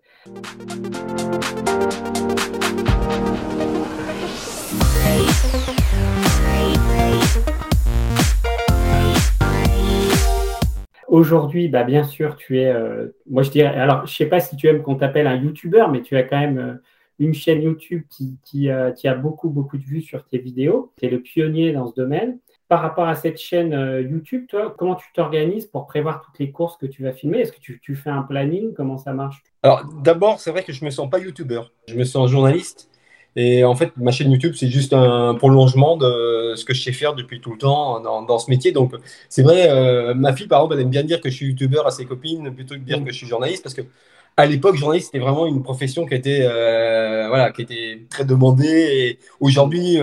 Aujourd'hui, 11.07 11.69
bah, 11.69 11.85
bien 11.85 12.03
sûr, 12.03 12.35
tu 12.35 12.59
es, 12.59 12.67
euh, 12.67 13.15
moi 13.31 13.45
je 13.45 13.51
dirais, 13.51 13.69
alors 13.69 14.05
je 14.05 14.13
sais 14.13 14.27
pas 14.27 14.41
si 14.41 14.57
tu 14.57 14.67
aimes 14.67 14.83
qu'on 14.83 14.97
t'appelle 14.97 15.29
un 15.29 15.37
YouTuber, 15.37 15.85
mais 15.93 16.03
tu 16.03 16.17
as 16.17 16.25
quand 16.25 16.41
même 16.41 16.59
euh, 16.59 16.75
une 17.19 17.35
chaîne 17.35 17.63
YouTube 17.63 18.03
qui, 18.11 18.39
qui, 18.45 18.71
euh, 18.71 18.91
qui, 18.91 19.09
a 19.09 19.15
beaucoup, 19.15 19.51
beaucoup 19.51 19.79
de 19.79 19.85
vues 19.85 20.03
sur 20.03 20.25
tes 20.27 20.39
vidéos. 20.39 20.93
Tu 20.99 21.07
es 21.07 21.11
le 21.11 21.21
pionnier 21.21 21.73
dans 21.73 21.87
ce 21.87 21.95
domaine 21.95 22.39
par 22.69 22.81
rapport 22.81 23.07
à 23.07 23.15
cette 23.15 23.39
chaîne 23.39 23.75
euh, 23.75 24.01
YouTube, 24.01 24.47
toi, 24.49 24.75
comment 24.77 24.95
tu 24.95 25.07
t'organises 25.15 25.67
pour 25.67 25.87
prévoir 25.87 26.23
toutes 26.23 26.39
les 26.39 26.51
courses 26.51 26.77
que 26.77 26.87
tu 26.87 27.03
vas 27.03 27.13
filmer? 27.13 27.41
Est-ce 27.41 27.53
que 27.53 27.61
tu, 27.61 27.95
fais 27.95 28.11
un 28.11 28.23
planning? 28.23 28.73
Comment 28.73 28.97
ça 28.97 29.13
marche? 29.13 29.43
Alors, 29.63 29.85
d'abord, 30.03 30.41
c'est 30.41 30.51
vrai 30.51 30.65
que 30.65 30.73
je 30.73 30.81
ne 30.81 30.87
me 30.87 30.91
sens 30.91 31.09
pas 31.11 31.19
YouTuber. 31.19 31.61
Je 31.89 31.95
me 31.95 32.05
sens 32.05 32.31
journaliste. 32.31 32.91
Et 33.37 33.65
en 33.65 33.75
fait, 33.75 33.93
ma 33.97 34.13
chaîne 34.13 34.31
YouTube, 34.31 34.55
c'est 34.57 34.69
juste 34.69 34.93
un 34.93 35.35
prolongement 35.35 35.97
de 35.97 36.55
ce 36.57 36.65
que 36.65 36.73
je 36.73 36.83
sais 36.83 36.93
faire 36.93 37.15
depuis 37.15 37.41
tout 37.41 37.53
le 37.53 37.59
temps 37.59 38.01
dans, 38.01 38.39
ce 38.39 38.49
métier. 38.49 38.73
Donc, 38.73 38.95
c'est 39.29 39.43
vrai, 39.43 39.69
euh, 39.69 40.15
ma 40.15 40.35
fille, 40.35 40.47
par 40.47 40.61
exemple, 40.61 40.75
elle 40.75 40.83
aime 40.83 40.91
bien 40.91 41.03
dire 41.03 41.21
que 41.21 41.29
je 41.31 41.35
suis 41.35 41.47
YouTuber 41.47 41.83
à 41.85 41.91
ses 41.91 42.07
copines 42.07 42.55
plutôt 42.55 42.77
que 42.77 42.81
de 42.81 42.85
dire 42.85 43.03
que 43.05 43.11
je 43.11 43.17
suis 43.17 43.27
journaliste 43.27 43.63
parce 43.63 43.75
que 43.75 43.83
à 44.37 44.47
l'époque, 44.47 44.77
journaliste, 44.77 45.07
c'était 45.07 45.23
vraiment 45.23 45.47
une 45.47 45.63
profession 45.63 46.07
qui 46.07 46.15
était, 46.15 46.41
euh, 46.43 47.29
voilà, 47.29 47.53
qui 47.53 47.63
était 47.63 48.01
très 48.11 48.25
demandée. 48.25 48.67
Et 48.67 49.19
aujourd'hui, 49.41 49.99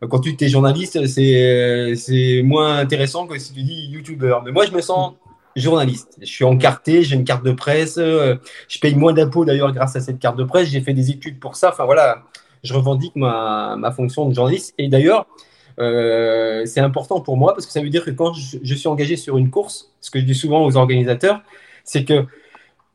quand 0.00 0.20
tu 0.20 0.36
es 0.38 0.48
journaliste, 0.48 1.06
c'est 1.06 2.42
moins 2.44 2.76
intéressant 2.78 3.26
que 3.26 3.38
si 3.38 3.52
tu 3.54 3.62
dis 3.62 3.86
youtubeur. 3.86 4.42
Mais 4.42 4.52
moi, 4.52 4.66
je 4.66 4.72
me 4.72 4.80
sens 4.80 5.14
journaliste. 5.56 6.18
Je 6.20 6.26
suis 6.26 6.44
encarté, 6.44 7.02
j'ai 7.02 7.16
une 7.16 7.24
carte 7.24 7.44
de 7.44 7.52
presse, 7.52 7.96
je 7.96 8.78
paye 8.80 8.94
moins 8.94 9.12
d'impôts 9.12 9.44
d'ailleurs 9.44 9.72
grâce 9.72 9.96
à 9.96 10.00
cette 10.00 10.18
carte 10.18 10.36
de 10.36 10.44
presse, 10.44 10.68
j'ai 10.68 10.80
fait 10.80 10.94
des 10.94 11.10
études 11.10 11.40
pour 11.40 11.56
ça. 11.56 11.70
Enfin 11.70 11.84
voilà, 11.84 12.24
je 12.62 12.74
revendique 12.74 13.16
ma, 13.16 13.76
ma 13.76 13.92
fonction 13.92 14.28
de 14.28 14.34
journaliste. 14.34 14.74
Et 14.78 14.88
d'ailleurs, 14.88 15.26
euh, 15.80 16.64
c'est 16.66 16.80
important 16.80 17.20
pour 17.20 17.36
moi 17.36 17.52
parce 17.54 17.66
que 17.66 17.72
ça 17.72 17.80
veut 17.80 17.88
dire 17.88 18.04
que 18.04 18.10
quand 18.10 18.32
je, 18.34 18.74
suis 18.74 18.88
engagé 18.88 19.16
sur 19.16 19.38
une 19.38 19.50
course, 19.50 19.92
ce 20.00 20.10
que 20.10 20.20
je 20.20 20.24
dis 20.24 20.34
souvent 20.34 20.64
aux 20.64 20.76
organisateurs, 20.76 21.42
c'est 21.84 22.04
que 22.04 22.26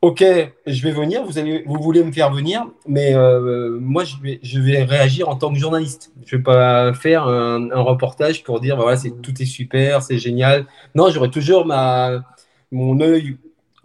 Ok, 0.02 0.24
je 0.66 0.84
vais 0.84 0.92
venir, 0.92 1.24
vous, 1.26 1.40
allez, 1.40 1.62
vous 1.68 1.76
voulez 1.82 2.02
me 2.06 2.12
faire 2.14 2.32
venir, 2.32 2.66
mais 2.88 3.14
euh, 3.16 3.78
moi, 3.82 4.06
je 4.06 4.16
vais, 4.24 4.40
je 4.42 4.58
vais 4.58 4.84
réagir 4.84 5.28
en 5.28 5.36
tant 5.36 5.52
que 5.52 5.60
journaliste. 5.60 6.14
Je 6.26 6.38
ne 6.38 6.40
vais 6.40 6.44
pas 6.44 6.94
faire 6.94 7.28
un, 7.28 7.68
reportage 7.82 8.44
pour 8.46 8.62
dire, 8.62 8.78
voilà, 8.78 8.96
c'est, 8.96 9.12
tout 9.22 9.42
est 9.42 9.46
super, 9.46 10.02
c'est 10.02 10.18
génial. 10.18 10.68
Non, 10.96 11.10
j'aurai 11.10 11.30
toujours 11.30 11.66
ma, 11.66 12.24
mon 12.72 13.02
œil, 13.02 13.36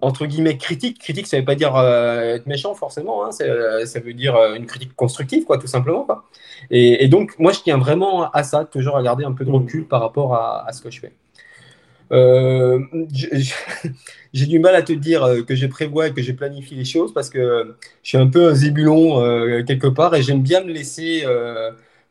entre 0.01 0.27
guillemets, 0.27 0.57
critique. 0.57 1.01
Critique, 1.01 1.27
ça 1.27 1.37
ne 1.37 1.43
veut 1.43 1.47
pas 1.47 1.57
dire 1.57 1.75
euh, 1.75 2.37
être 2.37 2.47
méchant, 2.47 2.75
forcément. 2.77 3.25
Hein, 3.27 3.31
euh, 3.41 3.85
ça 3.85 3.99
veut 3.99 4.15
dire 4.15 4.37
une 4.55 4.67
critique 4.67 4.95
constructive, 4.95 5.45
quoi, 5.45 5.59
tout 5.59 5.67
simplement. 5.67 6.05
Quoi. 6.05 6.27
Et, 6.71 7.09
donc, 7.09 7.37
moi, 7.41 7.51
je 7.51 7.59
tiens 7.61 7.79
vraiment 7.79 8.31
à 8.31 8.45
ça, 8.45 8.65
toujours 8.65 8.97
à 8.97 9.03
garder 9.03 9.25
un 9.25 9.33
peu 9.33 9.45
de 9.45 9.51
recul 9.51 9.85
par 9.89 10.01
rapport 10.01 10.35
à, 10.37 10.65
à 10.65 10.73
ce 10.73 10.81
que 10.81 10.93
je 10.93 11.01
fais. 11.01 11.13
Euh, 12.15 12.79
j'ai 14.33 14.47
du 14.47 14.59
mal 14.59 14.75
à 14.75 14.83
te 14.83 14.93
dire 14.93 15.25
euh, 15.25 15.43
que 15.43 15.55
je 15.55 15.67
prévois 15.67 16.09
et 16.09 16.13
que 16.13 16.23
je 16.23 16.33
planifie 16.33 16.75
les 16.75 16.85
choses 16.85 17.13
parce 17.13 17.29
que 17.29 17.75
je 18.03 18.09
suis 18.09 18.19
un 18.19 18.29
peu 18.29 18.51
un 18.51 18.55
zébulon 18.55 19.21
euh, 19.21 19.63
quelque 19.65 19.89
part 19.89 20.15
et 20.15 20.23
j'aime 20.23 20.43
bien 20.43 20.63
me 20.63 20.73
laisser 20.73 21.25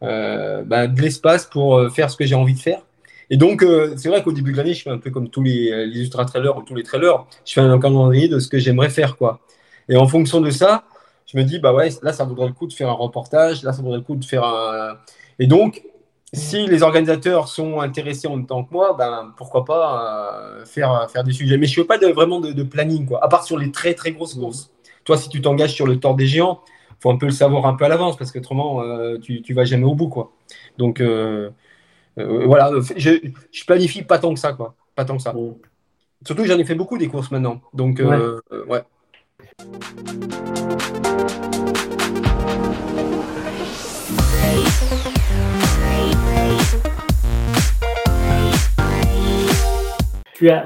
bah, 0.02 0.88
de 0.88 1.02
l'espace 1.02 1.46
pour 1.46 1.90
faire 1.92 2.10
ce 2.10 2.18
que 2.18 2.26
j'ai 2.26 2.36
envie 2.36 2.54
de 2.54 2.60
faire. 2.60 2.82
Et 3.30 3.38
donc, 3.38 3.64
euh, 3.64 3.94
c'est 3.98 4.10
vrai 4.10 4.22
qu'au 4.22 4.32
début 4.32 4.52
de 4.52 4.58
l'année, 4.58 4.74
je 4.74 4.84
fais 4.84 4.90
un 4.90 4.98
peu 4.98 5.10
comme 5.10 5.30
tous 5.30 5.42
les, 5.42 5.88
les 5.88 6.02
ultra-trailers 6.02 6.58
ou 6.58 6.62
tous 6.62 6.76
les 6.76 6.84
trailers, 6.84 7.26
je 7.46 7.54
fais 7.54 7.62
un 7.62 7.80
calendrier 7.80 8.28
de 8.28 8.38
ce 8.40 8.48
que 8.48 8.60
j'aimerais 8.60 8.90
faire. 8.90 9.18
quoi. 9.18 9.40
Et 9.90 9.96
en 9.96 10.08
fonction 10.08 10.42
de 10.42 10.50
ça, 10.50 10.84
je 11.26 11.38
me 11.38 11.44
dis, 11.44 11.60
bah 11.60 11.74
ouais, 11.74 11.90
là, 12.04 12.14
ça 12.14 12.26
vaudrait 12.26 12.48
le 12.48 12.54
coup 12.54 12.68
de 12.68 12.74
faire 12.74 12.90
un 12.90 12.94
reportage, 12.94 13.64
là, 13.64 13.74
ça 13.74 13.82
vaudrait 13.82 13.98
le 13.98 14.04
coup 14.04 14.16
de 14.16 14.26
faire 14.26 14.44
un. 14.44 14.98
Et 15.40 15.48
donc, 15.48 15.82
si 16.34 16.66
les 16.66 16.82
organisateurs 16.82 17.48
sont 17.48 17.80
intéressés 17.80 18.28
en 18.28 18.36
même 18.36 18.48
temps 18.48 18.64
que 18.64 18.74
moi, 18.74 18.96
ben, 18.98 19.32
pourquoi 19.38 19.66
pas 19.66 20.42
euh, 20.42 20.66
faire, 20.66 21.08
faire 21.12 21.24
des 21.24 21.32
sujets. 21.32 21.58
Mais 21.58 21.68
je 21.68 21.80
ne 21.80 21.84
veux 21.84 21.88
pas 21.88 22.00
de, 22.00 22.08
vraiment 22.08 22.40
de, 22.40 22.64
planning, 22.64 23.06
quoi, 23.06 23.24
à 23.24 23.28
part 23.28 23.44
sur 23.44 23.58
les 23.58 23.72
très, 23.72 23.94
très 23.94 24.12
grosses 24.12 24.34
courses. 24.34 24.72
Toi, 25.06 25.18
si 25.18 25.30
tu 25.30 25.42
t'engages 25.42 25.74
sur 25.74 25.86
le 25.86 26.00
tort 26.00 26.16
des 26.16 26.26
géants, 26.26 26.62
il 26.90 26.96
faut 27.02 27.12
un 27.12 27.18
peu 27.18 27.28
le 27.28 27.32
savoir 27.32 27.68
un 27.68 27.76
peu 27.76 27.86
à 27.86 27.88
l'avance, 27.88 28.18
parce 28.18 28.32
qu'autrement, 28.32 28.82
euh, 28.82 29.18
tu 29.20 29.44
ne 29.48 29.54
vas 29.54 29.64
jamais 29.64 29.86
au 29.86 29.94
bout. 29.94 30.10
Quoi. 30.10 30.32
Donc, 30.78 31.02
euh, 31.02 31.52
voilà, 32.18 32.72
je, 32.98 33.12
je 33.52 33.66
planifie 33.66 34.02
pas 34.02 34.18
tant 34.18 34.34
que 34.34 34.40
ça. 34.40 34.54
Quoi. 34.54 34.76
Pas 34.96 35.06
tant 35.06 35.18
que 35.18 35.24
ça. 35.24 35.36
Surtout, 36.26 36.46
j'en 36.46 36.58
ai 36.58 36.66
fait 36.66 36.76
beaucoup 36.76 36.98
des 36.98 37.10
courses 37.10 37.30
maintenant. 37.30 37.62
Donc, 37.74 38.02
ouais. 38.68 38.82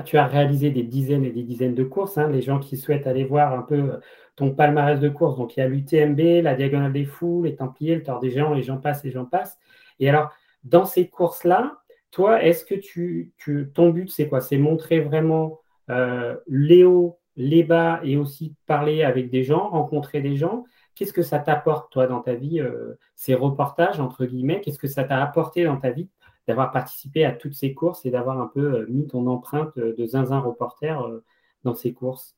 Tu 0.06 0.18
as, 0.18 0.26
réalisé 0.26 0.72
des 0.72 0.84
dizaines 0.84 1.24
et 1.24 1.30
des 1.30 1.44
dizaines 1.44 1.76
de 1.76 1.84
courses. 1.84 2.18
Hein. 2.18 2.30
les 2.30 2.42
gens 2.42 2.60
qui 2.60 2.78
souhaitent 2.78 3.06
aller 3.06 3.24
voir 3.24 3.54
un 3.54 3.62
peu 3.62 4.00
ton 4.36 4.52
palmarès 4.52 5.00
de 5.00 5.10
courses, 5.10 5.38
donc 5.38 5.58
il 5.58 5.60
y 5.60 5.64
a 5.64 5.68
l'UTMB, 5.68 6.44
la 6.44 6.56
Diagonale 6.56 6.94
des 6.94 7.06
Fous, 7.06 7.44
les 7.44 7.56
Templiers, 7.56 7.96
le 7.96 8.04
Tour 8.04 8.20
des 8.20 8.30
Géants, 8.30 8.56
et 8.56 8.62
j'en 8.62 8.78
passe 8.78 9.04
et 9.04 9.12
j'en 9.12 9.26
passe. 9.26 9.58
Et 10.00 10.10
alors, 10.10 10.32
dans 10.64 10.86
ces 10.86 11.08
courses-là, 11.10 11.80
toi, 12.12 12.44
est-ce 12.44 12.66
que 12.66 12.76
tu, 12.76 13.34
tu, 13.38 13.70
ton 13.74 13.90
but, 13.90 14.10
c'est 14.10 14.30
quoi? 14.30 14.42
C'est 14.42 14.58
montrer 14.58 15.00
vraiment 15.00 15.60
euh, 15.90 16.36
les 16.48 16.84
hauts, 16.84 17.20
les 17.36 17.64
bas 17.64 18.00
et 18.04 18.18
aussi 18.18 18.56
parler 18.66 19.04
avec 19.04 19.30
des 19.30 19.44
gens, 19.44 19.70
rencontrer 19.70 20.22
des 20.22 20.36
gens? 20.36 20.66
Qu'est-ce 20.96 21.14
que 21.14 21.22
ça 21.22 21.40
t'apporte, 21.40 21.92
toi, 21.92 22.08
dans 22.08 22.22
ta 22.22 22.36
vie, 22.36 22.60
euh, 22.60 22.98
ces 23.16 23.36
reportages, 23.36 24.00
entre 24.00 24.26
guillemets? 24.26 24.62
Qu'est-ce 24.62 24.80
que 24.80 24.88
ça 24.88 25.04
t'a 25.04 25.22
apporté 25.22 25.64
dans 25.64 25.78
ta 25.78 25.92
vie 25.92 26.10
d'avoir 26.48 26.72
participé 26.72 27.26
à 27.26 27.32
toutes 27.32 27.54
ces 27.54 27.74
courses 27.74 28.06
et 28.06 28.12
d'avoir 28.12 28.40
un 28.40 28.48
peu 28.48 28.62
euh, 28.62 28.86
mis 28.90 29.08
ton 29.08 29.28
empreinte 29.28 29.78
de 29.78 30.06
zinzin 30.06 30.40
reporter 30.40 31.02
euh, 31.02 31.24
dans 31.64 31.76
ces 31.76 31.94
courses 31.94 32.36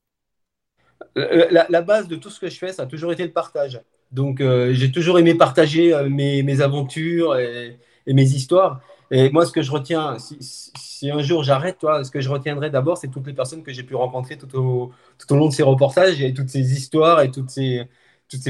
la, 1.16 1.82
base 1.82 2.08
de 2.10 2.18
tout 2.18 2.30
ce 2.30 2.40
que 2.40 2.50
je 2.50 2.58
fais, 2.58 2.74
ça 2.74 2.84
a 2.84 2.86
toujours 2.86 3.14
été 3.14 3.24
le 3.24 3.32
partage. 3.32 3.82
Donc, 4.12 4.42
j'ai 4.72 4.92
toujours 4.92 5.18
aimé 5.18 5.34
partager 5.34 5.94
mes, 6.10 6.62
aventures 6.62 7.38
et, 7.38 7.80
mes 8.06 8.24
histoires. 8.24 8.82
Et 9.12 9.30
moi, 9.30 9.46
ce 9.46 9.52
que 9.52 9.62
je 9.62 9.72
retiens, 9.72 10.18
si, 10.20 11.10
un 11.10 11.22
jour 11.22 11.44
j'arrête, 11.44 11.78
toi, 11.80 12.04
ce 12.04 12.12
que 12.12 12.22
je 12.22 12.30
retiendrai 12.30 12.70
d'abord, 12.70 12.98
c'est 12.98 13.08
toutes 13.08 13.26
les 13.28 13.34
personnes 13.34 13.64
que 13.64 13.72
j'ai 13.72 13.84
pu 13.84 13.96
rencontrer 13.96 14.38
tout 14.38 14.54
au, 14.58 14.92
long 15.30 15.48
de 15.48 15.54
ces 15.54 15.64
reportages 15.64 16.22
et 16.22 16.34
toutes 16.34 16.50
ces 16.50 16.74
histoires 16.74 17.22
et 17.22 17.32
toutes 17.32 17.50
ces, 17.50 17.88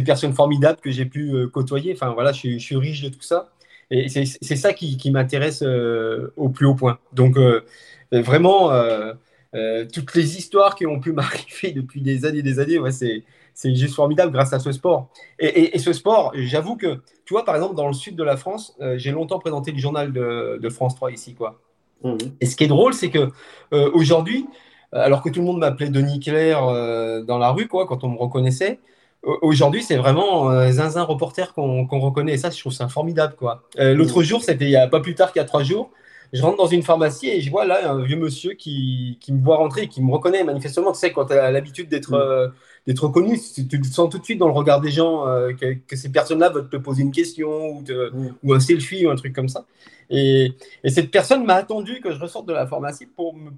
personnes 0.06 0.34
formidables 0.34 0.80
que 0.80 0.92
j'ai 0.92 1.06
pu 1.06 1.32
euh, 1.32 1.48
côtoyer. 1.48 1.94
Enfin, 1.94 2.12
voilà, 2.14 2.32
je, 2.32 2.58
suis 2.58 2.76
riche 2.76 3.02
de 3.02 3.10
tout 3.10 3.22
ça. 3.22 3.52
Et 3.92 4.08
c'est 4.08 4.56
ça 4.56 4.74
qui, 4.74 4.98
qui 4.98 5.10
m'intéresse 5.10 5.64
euh, 5.64 6.32
au 6.38 6.50
plus 6.50 6.66
haut 6.66 6.76
point. 6.76 7.00
Donc, 7.14 7.38
euh, 7.38 7.66
vraiment, 8.12 8.72
toutes 9.94 10.16
les 10.16 10.38
histoires 10.38 10.76
qui 10.76 10.86
ont 10.86 11.00
pu 11.00 11.12
m'arriver 11.14 11.72
depuis 11.72 12.02
des 12.02 12.26
années 12.26 12.40
et 12.40 12.44
des 12.44 12.60
années, 12.60 12.78
ouais, 12.78 12.92
c'est 12.92 13.76
juste 13.76 13.96
formidable 13.96 14.32
grâce 14.32 14.54
à 14.54 14.60
ce 14.60 14.72
sport. 14.72 15.10
Et, 15.40 15.76
et, 15.76 15.80
ce 15.80 15.94
sport, 15.94 16.32
j'avoue 16.36 16.76
que, 16.76 17.02
tu 17.26 17.34
vois, 17.34 17.46
par 17.46 17.56
exemple, 17.56 17.76
dans 17.76 17.88
le 17.88 17.94
sud 17.94 18.16
de 18.16 18.24
la 18.24 18.38
France, 18.38 18.78
j'ai 18.96 19.12
longtemps 19.12 19.40
présenté 19.40 19.72
le 19.72 19.80
journal 19.80 20.14
de, 20.14 20.60
de 20.62 20.70
France 20.70 20.96
3 20.96 21.12
ici, 21.12 21.34
quoi. 21.34 21.60
Mmh. 22.04 22.16
Et 22.40 22.46
ce 22.46 22.56
qui 22.56 22.64
est 22.64 22.68
drôle, 22.68 22.94
c'est 22.94 23.10
que 23.10 23.30
aujourd'hui, 23.72 24.46
alors 24.92 25.24
que 25.24 25.30
tout 25.30 25.40
le 25.40 25.46
monde 25.48 25.60
m'appelait 25.60 25.90
Denis 25.90 26.20
Claire 26.20 26.62
dans 27.26 27.40
la 27.40 27.50
rue, 27.50 27.68
quoi, 27.68 27.88
quand 27.88 28.04
on 28.04 28.10
me 28.10 28.18
reconnaissait, 28.18 28.80
Aujourd'hui, 29.24 29.84
c'est 29.84 29.98
vraiment 29.98 30.50
euh, 30.50 30.72
Zinzin 30.72 31.04
reporter 31.04 31.54
qu'on 31.54 31.86
reconnaît. 31.86 32.34
Et 32.34 32.38
ça, 32.38 32.50
je 32.50 32.60
trouve 32.60 32.72
ça 32.72 32.88
formidable. 32.88 33.36
quoi. 33.38 33.64
Euh, 33.78 33.94
l'autre 33.94 34.24
jour, 34.24 34.42
c'était 34.42 34.66
il 34.66 34.72
y 34.72 34.78
a 34.78 34.88
pas 34.88 35.02
plus 35.02 35.14
tard 35.14 35.34
qu'il 35.34 35.42
y 35.42 35.44
a 35.44 35.48
trois 35.48 35.64
jours. 35.64 35.92
Je 36.32 36.42
rentre 36.42 36.58
dans 36.58 36.68
une 36.68 36.84
pharmacie 36.84 37.28
et 37.28 37.42
je 37.42 37.50
vois 37.50 37.66
là 37.66 37.92
un 37.92 38.04
vieux 38.04 38.16
monsieur 38.16 38.54
qui, 38.54 39.18
qui 39.20 39.34
me 39.34 39.44
voit 39.44 39.58
rentrer 39.58 39.84
et 39.84 39.88
qui 39.88 40.02
me 40.02 40.12
reconnaît 40.12 40.44
manifestement. 40.44 40.92
Tu 40.92 41.00
sais, 41.00 41.12
quand 41.12 41.26
tu 41.26 41.34
as 41.34 41.52
l'habitude 41.52 41.90
d'être 41.90 42.12
mm. 42.12 42.92
euh, 42.92 42.94
reconnu, 43.00 43.38
tu, 43.40 43.68
te 43.68 43.88
sens 43.88 44.10
tout 44.10 44.20
de 44.20 44.24
suite 44.24 44.38
dans 44.38 44.48
le 44.48 44.54
regard 44.54 44.80
des 44.80 44.92
gens 44.92 45.26
que, 45.60 45.74
que, 45.74 45.96
ces 45.96 46.10
personnes-là 46.10 46.50
veulent 46.50 46.70
te 46.70 46.78
poser 46.78 47.02
une 47.02 47.12
question 47.12 47.50
ou, 47.50 47.82
mm. 47.82 48.36
ou, 48.44 48.54
un 48.54 48.60
selfie 48.60 49.08
ou 49.08 49.10
un 49.10 49.16
truc 49.16 49.34
comme 49.34 49.50
ça. 49.50 49.66
Et, 50.12 50.54
et 50.84 50.90
cette 50.90 51.12
personne 51.12 51.44
m'a 51.46 51.56
attendu 51.56 52.00
que 52.00 52.14
je 52.14 52.20
ressorte 52.20 52.48
de 52.48 52.54
la 52.54 52.68
pharmacie 52.68 53.08
pour 53.08 53.36
me 53.36 53.50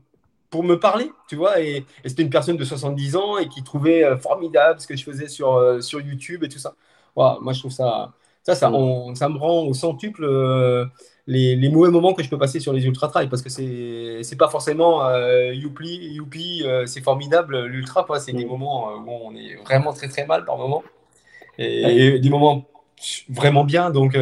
pour 0.51 0.63
me 0.63 0.79
parler, 0.79 1.11
tu 1.27 1.35
vois. 1.35 1.59
Et, 1.61 1.85
c'était 2.05 2.21
une 2.21 2.29
personne 2.29 2.57
de 2.57 2.63
70 2.63 3.15
ans 3.15 3.37
et 3.39 3.47
qui 3.47 3.63
trouvait 3.63 4.03
euh, 4.03 4.17
formidable 4.17 4.79
ce 4.79 4.85
que 4.85 4.95
je 4.95 5.03
faisais 5.03 5.27
sur, 5.27 5.55
euh, 5.55 5.81
sur 5.81 5.99
YouTube 5.99 6.43
et 6.43 6.49
tout 6.49 6.59
ça. 6.59 6.75
moi, 7.15 7.53
je 7.53 7.59
trouve 7.59 7.71
ça, 7.71 8.13
ça, 8.43 8.53
ça, 8.53 8.69
mm. 8.69 9.15
ça 9.15 9.29
me 9.29 9.37
rend 9.37 9.63
au 9.63 9.73
centuple 9.73 10.25
euh, 10.25 10.85
les, 11.25 11.55
les, 11.55 11.69
mauvais 11.69 11.89
moments 11.89 12.13
que 12.13 12.21
je 12.21 12.29
peux 12.29 12.37
passer 12.37 12.59
sur 12.59 12.73
les 12.73 12.85
ultra 12.85 13.07
trails 13.07 13.29
parce 13.29 13.41
que 13.41 13.49
c'est, 13.49 14.19
c'est 14.23 14.35
pas 14.35 14.49
forcément 14.49 15.09
youpi, 15.51 16.13
youpi, 16.13 16.65
c'est 16.85 17.01
formidable 17.01 17.65
l'ultra, 17.65 18.05
c'est 18.19 18.33
des 18.33 18.45
mm. 18.45 18.49
moments 18.49 18.93
où 18.95 19.09
on 19.09 19.35
est 19.35 19.55
vraiment 19.63 19.93
très 19.93 20.09
très 20.09 20.25
mal 20.25 20.45
par 20.45 20.57
moments 20.57 20.83
et, 21.57 22.19
des 22.19 22.29
moments 22.29 22.65
vraiment 23.29 23.63
bien. 23.63 23.89
Donc, 23.89 24.17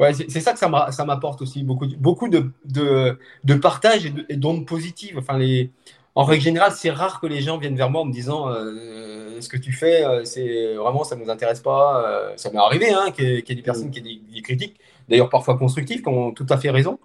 Ouais, 0.00 0.14
c'est 0.14 0.40
ça 0.40 0.54
que 0.54 0.58
ça 0.58 1.04
m'apporte 1.04 1.42
aussi, 1.42 1.62
beaucoup, 1.62 1.86
beaucoup 1.98 2.28
de, 2.28 2.50
de, 2.64 3.18
de 3.44 3.54
partage 3.54 4.06
et 4.06 4.36
d'ondes 4.36 4.66
positives. 4.66 5.18
Enfin, 5.18 5.36
les, 5.36 5.70
en 6.14 6.24
règle 6.24 6.42
générale, 6.42 6.72
c'est 6.72 6.88
rare 6.88 7.20
que 7.20 7.26
les 7.26 7.42
gens 7.42 7.58
viennent 7.58 7.76
vers 7.76 7.90
moi 7.90 8.00
en 8.00 8.06
me 8.06 8.12
disant 8.12 8.48
euh, 8.48 9.42
ce 9.42 9.48
que 9.50 9.58
tu 9.58 9.72
fais, 9.72 10.02
euh, 10.02 10.24
c'est 10.24 10.74
vraiment 10.74 11.04
ça 11.04 11.16
ne 11.16 11.22
nous 11.22 11.28
intéresse 11.28 11.60
pas. 11.60 12.02
Euh, 12.02 12.32
ça 12.36 12.50
m'est 12.50 12.56
arrivé 12.58 12.90
hein, 12.90 13.10
qu'il 13.10 13.26
y, 13.26 13.36
ait 13.36 13.54
des 13.54 13.60
personnes 13.60 13.90
qui 13.90 13.98
aient 13.98 14.02
des, 14.32 14.40
critiques, 14.40 14.80
d'ailleurs 15.06 15.28
parfois 15.28 15.58
constructives, 15.58 16.00
qui 16.00 16.08
ont 16.08 16.32
tout 16.32 16.46
à 16.48 16.56
fait 16.56 16.70
raison. 16.70 16.98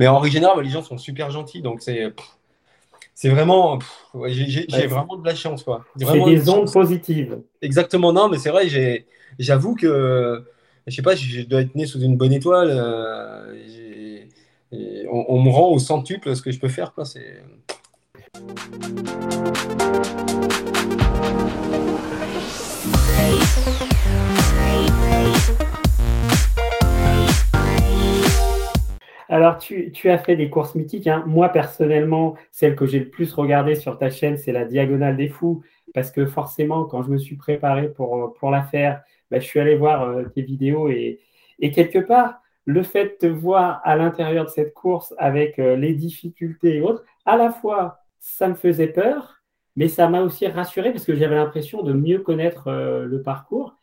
Mais 0.00 0.08
en 0.08 0.18
règle 0.18 0.34
générale, 0.34 0.60
les 0.60 0.70
gens 0.70 0.82
sont 0.82 0.98
super 0.98 1.30
gentils, 1.30 1.62
donc 1.62 1.82
c'est 1.82 2.12
c'est 3.14 3.28
vraiment, 3.28 3.78
j'ai 4.26 4.88
vraiment 4.88 5.16
de 5.16 5.24
la 5.24 5.36
chance 5.36 5.62
quoi. 5.62 5.84
C'est 5.96 6.04
des 6.04 6.48
ondes 6.48 6.72
positives. 6.72 7.38
Exactement, 7.62 8.12
non, 8.12 8.28
mais 8.28 8.38
c'est 8.38 8.50
vrai, 8.50 8.66
j'avoue 9.38 9.76
que 9.76 10.44
je 10.86 10.94
sais 10.94 11.02
pas, 11.02 11.14
je 11.14 11.42
dois 11.42 11.62
être 11.62 11.74
né 11.74 11.86
sous 11.86 12.00
une 12.00 12.16
bonne 12.16 12.32
étoile. 12.32 12.70
Euh, 12.70 13.54
on, 15.10 15.42
me 15.42 15.50
rend 15.50 15.70
au 15.70 15.78
centuple 15.78 16.34
ce 16.36 16.42
que 16.42 16.50
je 16.50 16.58
peux 16.58 16.68
faire. 16.68 16.92
Quoi, 16.92 17.04
Alors, 29.30 29.56
tu, 29.58 30.10
as 30.10 30.18
fait 30.18 30.36
des 30.36 30.50
courses 30.50 30.74
mythiques. 30.74 31.06
Hein. 31.06 31.24
Moi, 31.26 31.48
personnellement, 31.48 32.34
celle 32.52 32.76
que 32.76 32.86
j'ai 32.86 32.98
le 32.98 33.08
plus 33.08 33.32
regardée 33.32 33.74
sur 33.74 33.96
ta 33.96 34.10
chaîne, 34.10 34.36
c'est 34.36 34.52
la 34.52 34.64
Diagonale 34.64 35.16
des 35.16 35.28
Fous. 35.28 35.62
Parce 35.94 36.10
que 36.10 36.26
forcément, 36.26 36.84
quand 36.84 37.02
je 37.02 37.10
me 37.10 37.18
suis 37.18 37.36
préparé 37.36 37.88
pour, 37.88 38.34
pour 38.34 38.50
la 38.50 38.62
faire, 38.62 39.02
bah, 39.34 39.40
je 39.40 39.46
suis 39.46 39.58
allé 39.58 39.74
voir 39.74 40.02
euh, 40.02 40.24
tes 40.32 40.42
vidéos 40.42 40.88
et, 40.88 41.20
quelque 41.72 41.98
part, 41.98 42.40
le 42.66 42.82
fait 42.84 43.04
de 43.04 43.14
te 43.18 43.26
voir 43.26 43.80
à 43.84 43.96
l'intérieur 43.96 44.44
de 44.44 44.50
cette 44.50 44.72
course 44.72 45.12
avec 45.18 45.58
euh, 45.58 45.76
les 45.76 45.92
difficultés 45.94 46.76
et 46.76 46.80
autres, 46.80 47.04
à 47.26 47.36
la 47.36 47.50
fois, 47.50 47.98
ça 48.20 48.48
me 48.48 48.54
faisait 48.54 48.86
peur, 48.86 49.42
mais 49.76 49.88
ça 49.88 50.08
m'a 50.08 50.22
aussi 50.22 50.46
rassuré 50.46 50.92
parce 50.92 51.04
que 51.04 51.16
j'avais 51.16 51.34
l'impression 51.34 51.82
de 51.82 51.92
mieux 51.92 52.20
connaître 52.20 52.68
euh, 52.68 53.06
le 53.06 53.22
parcours. 53.22 53.74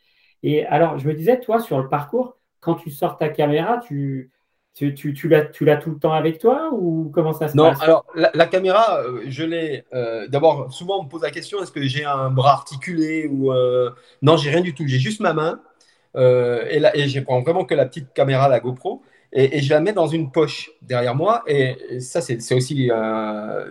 Et 0.42 0.66
alors, 0.68 0.98
je 1.00 1.08
me 1.08 1.14
disais, 1.14 1.40
toi, 1.40 1.60
sur 1.60 1.80
le 1.82 1.90
parcours, 1.90 2.38
quand 2.62 2.76
tu 2.76 2.90
sors 2.90 3.18
ta 3.18 3.28
caméra, 3.28 3.80
tu, 3.80 4.32
tu, 4.74 4.94
tu, 4.94 5.14
tu 5.14 5.28
l'as 5.28 5.76
tout 5.76 5.92
le 5.92 6.00
temps 6.00 6.14
avec 6.14 6.40
toi 6.40 6.70
ou 6.72 7.12
comment 7.14 7.34
ça 7.34 7.50
se 7.50 7.58
non, 7.58 7.70
passe? 7.70 7.80
Non, 7.80 7.84
alors 7.84 8.06
la, 8.16 8.46
caméra, 8.48 9.00
euh, 9.00 9.22
je 9.28 9.44
l'ai. 9.44 9.84
Euh, 9.94 10.28
d'abord, 10.28 10.72
souvent 10.72 11.00
on 11.00 11.04
me 11.04 11.10
pose 11.10 11.24
la 11.24 11.32
question 11.32 11.62
est-ce 11.62 11.72
que 11.72 11.84
j'ai 11.84 12.06
un 12.06 12.30
bras 12.30 12.54
articulé 12.54 13.28
ou 13.28 13.52
euh... 13.52 13.90
Non, 14.22 14.38
j'ai 14.38 14.50
rien 14.50 14.62
du 14.62 14.74
tout. 14.74 14.84
J'ai 14.88 15.00
juste 15.00 15.20
ma 15.20 15.34
main 15.34 15.62
euh, 16.16 16.66
et, 16.70 16.80
là, 16.80 16.96
et 16.96 17.08
je 17.10 17.20
prends 17.20 17.42
vraiment 17.42 17.66
que 17.66 17.76
la 17.76 17.86
petite 17.86 18.14
caméra, 18.14 18.48
la 18.48 18.60
GoPro, 18.60 19.02
et, 19.34 19.58
et 19.58 19.62
je 19.62 19.70
la 19.70 19.80
mets 19.82 19.94
dans 19.94 20.08
une 20.08 20.32
poche 20.32 20.72
derrière 20.82 21.16
moi. 21.16 21.44
Et, 21.48 22.00
ça, 22.00 22.22
c'est 22.22 22.54
aussi. 22.54 22.88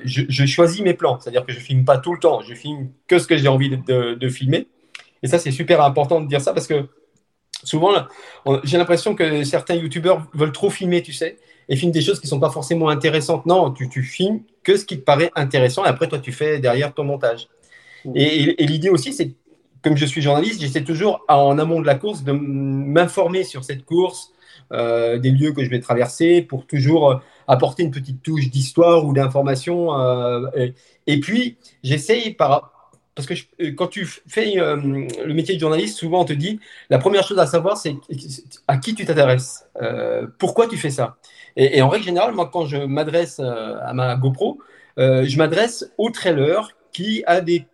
Je, 0.04 0.22
je, 0.28 0.46
choisis 0.46 0.82
mes 0.82 0.94
plans, 0.94 1.18
c'est-à-dire 1.18 1.46
que 1.46 1.52
je 1.52 1.60
filme 1.60 1.84
pas 1.84 1.98
tout 1.98 2.12
le 2.12 2.20
temps. 2.20 2.42
Je 2.42 2.54
filme 2.54 2.90
que 3.06 3.18
ce 3.18 3.26
que 3.26 3.38
j'ai 3.38 3.48
envie 3.48 3.70
de, 3.70 3.76
de, 3.76 4.14
de 4.14 4.28
filmer. 4.28 4.68
Et 5.22 5.28
ça, 5.28 5.38
c'est 5.38 5.50
super 5.50 5.82
important 5.82 6.20
de 6.20 6.28
dire 6.28 6.40
ça 6.40 6.52
parce 6.52 6.66
que 6.66 6.88
souvent, 7.64 7.90
j'ai 8.64 8.78
l'impression 8.78 9.14
que 9.14 9.44
certains 9.44 9.74
youtubeurs 9.74 10.26
veulent 10.34 10.52
trop 10.52 10.70
filmer, 10.70 11.02
tu 11.02 11.12
sais, 11.12 11.38
et 11.68 11.76
filment 11.76 11.92
des 11.92 12.00
choses 12.00 12.18
qui 12.20 12.26
ne 12.26 12.30
sont 12.30 12.40
pas 12.40 12.50
forcément 12.50 12.88
intéressantes. 12.88 13.46
Non, 13.46 13.70
tu, 13.70 13.88
tu 13.88 14.02
filmes 14.02 14.40
que 14.62 14.76
ce 14.76 14.84
qui 14.84 14.98
te 14.98 15.04
paraît 15.04 15.30
intéressant, 15.36 15.84
et 15.84 15.88
après, 15.88 16.08
toi, 16.08 16.18
tu 16.18 16.32
fais 16.32 16.58
derrière 16.58 16.92
ton 16.94 17.04
montage. 17.04 17.48
Mmh. 18.04 18.12
Et, 18.16 18.66
l'idée 18.66 18.88
aussi, 18.88 19.12
c'est, 19.12 19.32
comme 19.82 19.96
je 19.96 20.06
suis 20.06 20.20
journaliste, 20.20 20.60
j'essaie 20.60 20.84
toujours, 20.84 21.24
en 21.28 21.58
amont 21.58 21.80
de 21.80 21.86
la 21.86 21.94
course, 21.94 22.24
de 22.24 22.32
m'informer 22.32 23.44
sur 23.44 23.64
cette 23.64 23.84
course, 23.84 24.32
euh, 24.72 25.18
des 25.18 25.30
lieux 25.30 25.52
que 25.52 25.64
je 25.64 25.70
vais 25.70 25.80
traverser, 25.80 26.42
pour 26.42 26.66
toujours 26.66 27.20
apporter 27.46 27.82
une 27.82 27.90
petite 27.90 28.22
touche 28.22 28.50
d'histoire 28.50 29.04
ou 29.04 29.12
d'information. 29.12 29.90
Et, 30.56 30.74
et, 31.06 31.20
puis, 31.20 31.56
j'essaye 31.82 32.34
par 32.34 32.79
parce 33.26 33.40
que 33.40 33.62
euh, 33.62 33.72
quand 33.72 33.88
tu 33.88 34.06
fais 34.26 34.58
euh, 34.58 34.76
le 34.76 35.34
métier 35.34 35.54
de 35.54 35.60
journaliste, 35.60 35.98
souvent 35.98 36.22
on 36.22 36.24
te 36.24 36.32
dit 36.32 36.60
la 36.88 36.98
première 36.98 37.26
chose 37.26 37.38
à 37.38 37.46
savoir, 37.46 37.76
c'est 37.76 37.96
à 38.66 38.78
qui 38.78 38.94
tu 38.94 39.04
t'intéresses, 39.04 39.66
euh, 39.82 40.26
pourquoi 40.38 40.68
tu 40.68 40.76
fais 40.76 40.90
ça? 40.90 41.16
Et, 41.56 41.82
en 41.82 41.88
règle 41.88 42.04
générale, 42.04 42.32
moi, 42.32 42.48
quand 42.50 42.66
je 42.66 42.76
m'adresse 42.76 43.40
à 43.40 43.92
ma 43.92 44.14
GoPro, 44.14 44.60
je 44.96 45.36
m'adresse 45.36 45.90
au 45.98 46.10
trailer 46.10 46.70
qui 46.92 47.24
a 47.26 47.40
des 47.40 47.66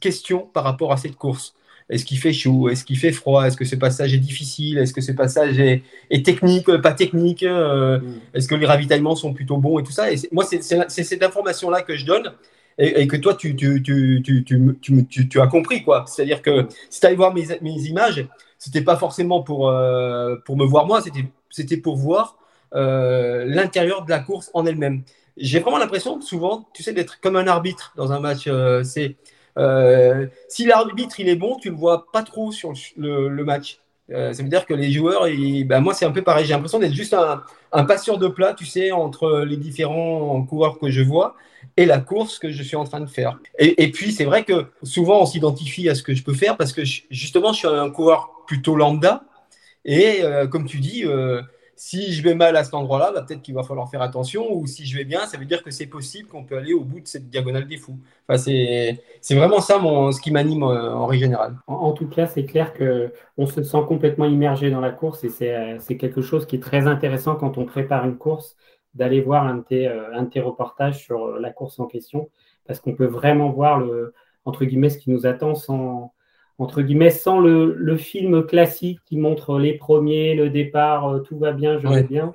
questions 0.00 0.48
par 0.52 0.62
rapport 0.62 0.92
à 0.92 0.96
cette 0.96 1.16
course. 1.16 1.54
Est-ce 1.90 2.04
qu'il 2.04 2.18
fait 2.18 2.32
chaud? 2.32 2.68
Est-ce 2.68 2.84
qu'il 2.84 2.96
fait 2.96 3.10
froid? 3.10 3.44
Est-ce 3.44 3.56
que 3.56 3.64
ce 3.64 3.74
passage 3.74 4.14
est 4.14 4.18
difficile? 4.18 4.78
Est-ce 4.78 4.94
que 4.94 5.00
ce 5.00 5.10
passage 5.10 5.58
est, 5.58 5.82
technique, 6.24 6.70
pas 6.76 6.92
technique 6.92 7.42
mm. 7.42 8.00
Est-ce 8.34 8.46
que 8.46 8.54
les 8.54 8.66
ravitaillements 8.66 9.16
sont 9.16 9.34
plutôt 9.34 9.56
bons 9.56 9.80
et 9.80 9.82
tout 9.82 9.92
ça? 9.92 10.12
Et 10.12 10.16
moi, 10.30 10.44
c'est 10.44 10.62
cette 10.88 11.22
information-là 11.22 11.82
que 11.82 11.96
je 11.96 12.06
donne 12.06 12.32
et, 12.78 13.06
que 13.06 13.16
toi, 13.16 13.34
tu, 13.34 13.54
tu, 13.54 13.82
tu, 13.82 15.28
tu, 15.28 15.40
as 15.40 15.46
compris. 15.46 15.84
quoi. 15.84 16.04
C'est-à-dire 16.08 16.42
que 16.42 16.66
si 16.90 17.00
tu 17.00 17.06
allais 17.06 17.16
voir 17.16 17.32
mes, 17.32 17.46
mes 17.62 17.82
images, 17.86 18.26
c'était 18.58 18.82
pas 18.82 18.96
forcément 18.96 19.42
pour, 19.42 19.68
euh, 19.68 20.36
pour 20.44 20.56
me 20.56 20.64
voir 20.64 20.86
moi, 20.86 21.02
c'était 21.50 21.76
pour 21.76 21.96
voir 21.96 22.38
euh, 22.74 23.44
l'intérieur 23.46 24.04
de 24.04 24.10
la 24.10 24.20
course 24.20 24.50
en 24.54 24.66
elle-même. 24.66 25.02
J'ai 25.36 25.60
vraiment 25.60 25.78
l'impression 25.78 26.20
souvent, 26.20 26.68
tu 26.74 26.82
sais, 26.82 26.92
d'être 26.92 27.20
comme 27.20 27.36
un 27.36 27.46
arbitre 27.46 27.92
dans 27.96 28.12
un 28.12 28.20
match. 28.20 28.44
Euh, 28.46 28.82
c'est 28.82 29.16
si 30.48 30.66
l'arbitre 30.66 31.20
il 31.20 31.28
est 31.28 31.36
bon, 31.36 31.56
tu 31.56 31.70
le 31.70 31.76
vois 31.76 32.06
pas 32.12 32.22
trop 32.24 32.50
sur 32.50 32.72
le 32.96 33.44
match. 33.44 33.78
Ça 34.08 34.42
veut 34.42 34.48
dire 34.48 34.66
que 34.66 34.74
les 34.74 34.92
joueurs, 34.92 35.26
ben 35.66 35.80
moi 35.80 35.94
c'est 35.94 36.04
un 36.04 36.10
peu 36.10 36.22
pareil. 36.22 36.44
J'ai 36.44 36.52
l'impression 36.52 36.78
d'être 36.78 36.94
juste 36.94 37.14
un, 37.14 37.42
un 37.72 37.84
passeur 37.84 38.18
de 38.18 38.28
plat, 38.28 38.54
tu 38.54 38.66
sais, 38.66 38.92
entre 38.92 39.40
les 39.40 39.56
différents 39.56 40.42
coureurs 40.42 40.78
que 40.78 40.90
je 40.90 41.02
vois 41.02 41.36
et 41.76 41.86
la 41.86 41.98
course 41.98 42.38
que 42.38 42.50
je 42.50 42.62
suis 42.62 42.76
en 42.76 42.84
train 42.84 43.00
de 43.00 43.06
faire. 43.06 43.38
Et, 43.58 43.90
puis, 43.90 44.12
c'est 44.12 44.24
vrai 44.24 44.44
que 44.44 44.66
souvent, 44.82 45.22
on 45.22 45.26
s'identifie 45.26 45.88
à 45.88 45.94
ce 45.94 46.02
que 46.02 46.14
je 46.14 46.22
peux 46.22 46.34
faire 46.34 46.56
parce 46.56 46.72
que 46.72 46.82
justement, 47.10 47.52
je 47.52 47.58
suis 47.58 47.68
un 47.68 47.90
coureur 47.90 48.30
plutôt 48.46 48.76
lambda. 48.76 49.24
Et 49.84 50.22
euh, 50.22 50.46
comme 50.46 50.66
tu 50.66 50.78
dis, 50.78 51.04
euh, 51.04 51.42
si 51.76 52.12
je 52.12 52.22
vais 52.22 52.34
mal 52.34 52.56
à 52.56 52.64
cet 52.64 52.74
endroit-là, 52.74 53.12
bah, 53.12 53.22
peut-être 53.22 53.42
qu'il 53.42 53.54
va 53.54 53.62
falloir 53.62 53.90
faire 53.90 54.02
attention. 54.02 54.52
Ou 54.52 54.66
si 54.66 54.86
je 54.86 54.96
vais 54.96 55.04
bien, 55.04 55.26
ça 55.26 55.38
veut 55.38 55.44
dire 55.44 55.62
que 55.62 55.70
c'est 55.70 55.86
possible 55.86 56.28
qu'on 56.28 56.44
peut 56.44 56.56
aller 56.56 56.72
au 56.72 56.84
bout 56.84 57.00
de 57.00 57.06
cette 57.06 57.28
diagonale 57.28 57.66
des 57.66 57.76
fous. 57.76 57.98
C'est 58.36 59.00
vraiment 59.30 59.60
ça 59.60 59.78
mon, 59.78 60.12
ce 60.12 60.20
qui 60.20 60.30
m'anime 60.30 60.62
euh, 60.62 60.94
en 60.94 61.06
règle 61.06 61.24
générale. 61.24 61.56
En, 61.66 61.92
tout 61.92 62.08
cas, 62.08 62.26
c'est 62.26 62.44
clair 62.44 62.72
qu'on 62.74 63.46
se 63.46 63.62
sent 63.62 63.82
complètement 63.88 64.26
immergé 64.26 64.70
dans 64.70 64.80
la 64.80 64.90
course 64.90 65.24
et 65.24 65.30
c'est 65.30 65.96
quelque 65.96 66.22
chose 66.22 66.46
qui 66.46 66.56
est 66.56 66.62
très 66.62 66.86
intéressant 66.86 67.36
quand 67.36 67.58
on 67.58 67.64
prépare 67.64 68.04
une 68.04 68.16
course 68.16 68.56
d'aller 68.94 69.20
voir 69.20 69.44
un 69.44 69.56
de, 69.56 69.62
tes, 69.62 69.88
euh, 69.88 70.14
un 70.14 70.28
reportages 70.42 71.02
sur 71.02 71.24
euh, 71.24 71.40
la 71.40 71.50
course 71.50 71.80
en 71.80 71.86
question, 71.86 72.30
parce 72.64 72.78
qu'on 72.78 72.94
peut 72.94 73.06
vraiment 73.06 73.50
voir 73.50 73.80
le, 73.80 74.14
entre 74.44 74.64
guillemets, 74.64 74.90
ce 74.90 74.98
qui 74.98 75.10
nous 75.10 75.26
attend 75.26 75.54
sans, 75.54 76.12
entre 76.58 76.82
guillemets, 76.82 77.10
sans 77.10 77.40
le, 77.40 77.74
le 77.74 77.96
film 77.96 78.46
classique 78.46 79.00
qui 79.04 79.16
montre 79.16 79.58
les 79.58 79.74
premiers, 79.76 80.34
le 80.34 80.50
départ, 80.50 81.08
euh, 81.08 81.18
tout 81.20 81.36
va 81.38 81.52
bien, 81.52 81.78
je 81.78 81.88
vais 81.88 82.04
bien. 82.04 82.32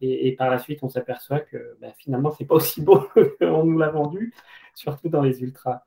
Et, 0.00 0.28
et, 0.28 0.32
par 0.36 0.48
la 0.48 0.58
suite, 0.58 0.78
on 0.82 0.88
s'aperçoit 0.88 1.40
que 1.40 1.76
bah, 1.80 1.88
finalement, 1.98 2.30
c'est 2.30 2.46
pas 2.46 2.54
aussi 2.54 2.80
beau 2.80 3.00
qu'on 3.40 3.64
nous 3.64 3.78
l'a 3.78 3.90
vendu, 3.90 4.32
surtout 4.74 5.08
dans 5.08 5.22
les 5.22 5.42
ultras. 5.42 5.82